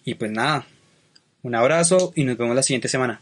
Y 0.03 0.15
pues 0.15 0.31
nada, 0.31 0.65
un 1.43 1.55
abrazo 1.55 2.11
y 2.15 2.23
nos 2.23 2.37
vemos 2.37 2.55
la 2.55 2.63
siguiente 2.63 2.87
semana. 2.87 3.21